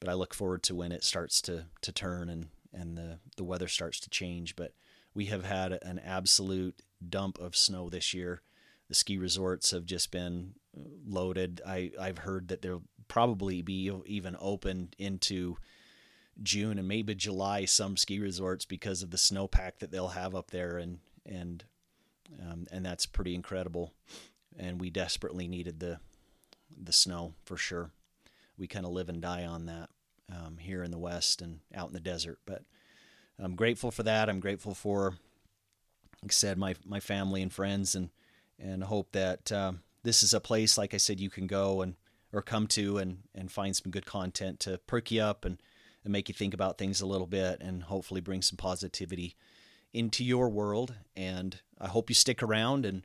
But 0.00 0.08
I 0.08 0.14
look 0.14 0.34
forward 0.34 0.62
to 0.64 0.74
when 0.74 0.92
it 0.92 1.04
starts 1.04 1.40
to 1.42 1.66
to 1.82 1.92
turn 1.92 2.28
and 2.28 2.48
and 2.72 2.96
the 2.98 3.18
the 3.36 3.44
weather 3.44 3.68
starts 3.68 4.00
to 4.00 4.10
change. 4.10 4.56
But 4.56 4.72
we 5.14 5.26
have 5.26 5.44
had 5.44 5.78
an 5.82 5.98
absolute 5.98 6.82
dump 7.08 7.38
of 7.38 7.56
snow 7.56 7.88
this 7.88 8.12
year. 8.12 8.42
The 8.88 8.94
ski 8.94 9.16
resorts 9.16 9.70
have 9.70 9.86
just 9.86 10.10
been 10.10 10.54
uh, 10.76 10.82
loaded. 11.06 11.60
I 11.66 11.92
I've 12.00 12.18
heard 12.18 12.48
that 12.48 12.62
they'll 12.62 12.82
probably 13.08 13.62
be 13.62 13.90
even 14.06 14.36
open 14.40 14.90
into 14.98 15.56
June 16.42 16.78
and 16.78 16.88
maybe 16.88 17.14
July 17.14 17.64
some 17.64 17.96
ski 17.96 18.18
resorts 18.18 18.64
because 18.64 19.02
of 19.02 19.10
the 19.10 19.16
snowpack 19.16 19.78
that 19.78 19.90
they'll 19.90 20.08
have 20.08 20.34
up 20.34 20.50
there 20.50 20.76
and 20.76 20.98
and 21.24 21.64
um, 22.40 22.66
and 22.70 22.84
that's 22.84 23.06
pretty 23.06 23.34
incredible. 23.34 23.92
And 24.58 24.80
we 24.80 24.90
desperately 24.90 25.48
needed 25.48 25.80
the 25.80 26.00
the 26.76 26.92
snow 26.92 27.34
for 27.44 27.56
sure. 27.56 27.90
We 28.58 28.66
kind 28.66 28.86
of 28.86 28.92
live 28.92 29.08
and 29.08 29.20
die 29.20 29.44
on 29.44 29.66
that 29.66 29.90
um, 30.30 30.58
here 30.58 30.82
in 30.82 30.90
the 30.90 30.98
West 30.98 31.42
and 31.42 31.60
out 31.74 31.88
in 31.88 31.94
the 31.94 32.00
desert. 32.00 32.38
But 32.46 32.62
I'm 33.38 33.54
grateful 33.54 33.90
for 33.90 34.02
that. 34.02 34.28
I'm 34.28 34.40
grateful 34.40 34.74
for, 34.74 35.14
like 36.22 36.30
I 36.30 36.32
said, 36.32 36.58
my 36.58 36.74
my 36.84 37.00
family 37.00 37.42
and 37.42 37.52
friends, 37.52 37.94
and 37.94 38.10
and 38.58 38.84
hope 38.84 39.12
that 39.12 39.52
uh, 39.52 39.72
this 40.02 40.22
is 40.22 40.32
a 40.32 40.40
place, 40.40 40.78
like 40.78 40.94
I 40.94 40.98
said, 40.98 41.20
you 41.20 41.30
can 41.30 41.46
go 41.46 41.82
and 41.82 41.94
or 42.32 42.42
come 42.42 42.66
to 42.68 42.98
and 42.98 43.18
and 43.34 43.50
find 43.50 43.76
some 43.76 43.90
good 43.90 44.06
content 44.06 44.60
to 44.60 44.78
perk 44.86 45.10
you 45.10 45.22
up 45.22 45.44
and 45.44 45.58
and 46.06 46.12
make 46.12 46.28
you 46.28 46.34
think 46.34 46.54
about 46.54 46.78
things 46.78 47.00
a 47.00 47.06
little 47.06 47.26
bit 47.26 47.60
and 47.60 47.82
hopefully 47.82 48.20
bring 48.20 48.40
some 48.40 48.56
positivity 48.56 49.34
into 49.92 50.24
your 50.24 50.48
world. 50.48 50.94
And 51.16 51.60
I 51.80 51.88
hope 51.88 52.08
you 52.08 52.14
stick 52.14 52.44
around. 52.44 52.86
And 52.86 53.02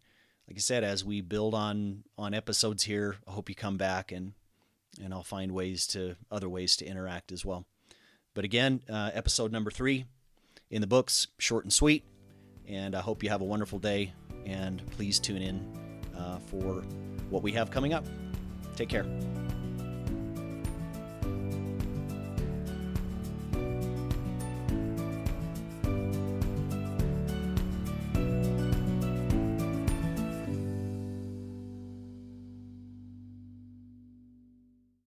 like 0.48 0.56
I 0.56 0.60
said, 0.60 0.84
as 0.84 1.04
we 1.04 1.20
build 1.20 1.56
on 1.56 2.04
on 2.18 2.34
episodes 2.36 2.84
here, 2.84 3.16
I 3.28 3.32
hope 3.32 3.50
you 3.50 3.56
come 3.56 3.76
back 3.76 4.12
and 4.12 4.34
and 5.04 5.14
I'll 5.14 5.24
find 5.24 5.52
ways 5.52 5.88
to 5.88 6.16
other 6.30 6.48
ways 6.48 6.76
to 6.78 6.86
interact 6.86 7.32
as 7.32 7.44
well. 7.44 7.66
But 8.36 8.46
again, 8.46 8.84
uh, 8.88 9.10
episode 9.14 9.52
number 9.52 9.72
three 9.72 10.06
in 10.70 10.82
the 10.82 10.88
books, 10.88 11.28
short 11.40 11.66
and 11.66 11.74
sweet. 11.74 12.04
And 12.68 12.94
I 12.94 13.02
hope 13.02 13.24
you 13.24 13.30
have 13.30 13.42
a 13.42 13.46
wonderful 13.46 13.80
day. 13.80 14.14
And 14.46 14.86
please 14.92 15.20
tune 15.20 15.42
in 15.42 15.78
uh, 16.16 16.38
for 16.38 16.84
what 17.32 17.42
we 17.42 17.52
have 17.54 17.72
coming 17.72 17.94
up. 17.94 18.06
Take 18.76 18.90
care. 18.90 19.06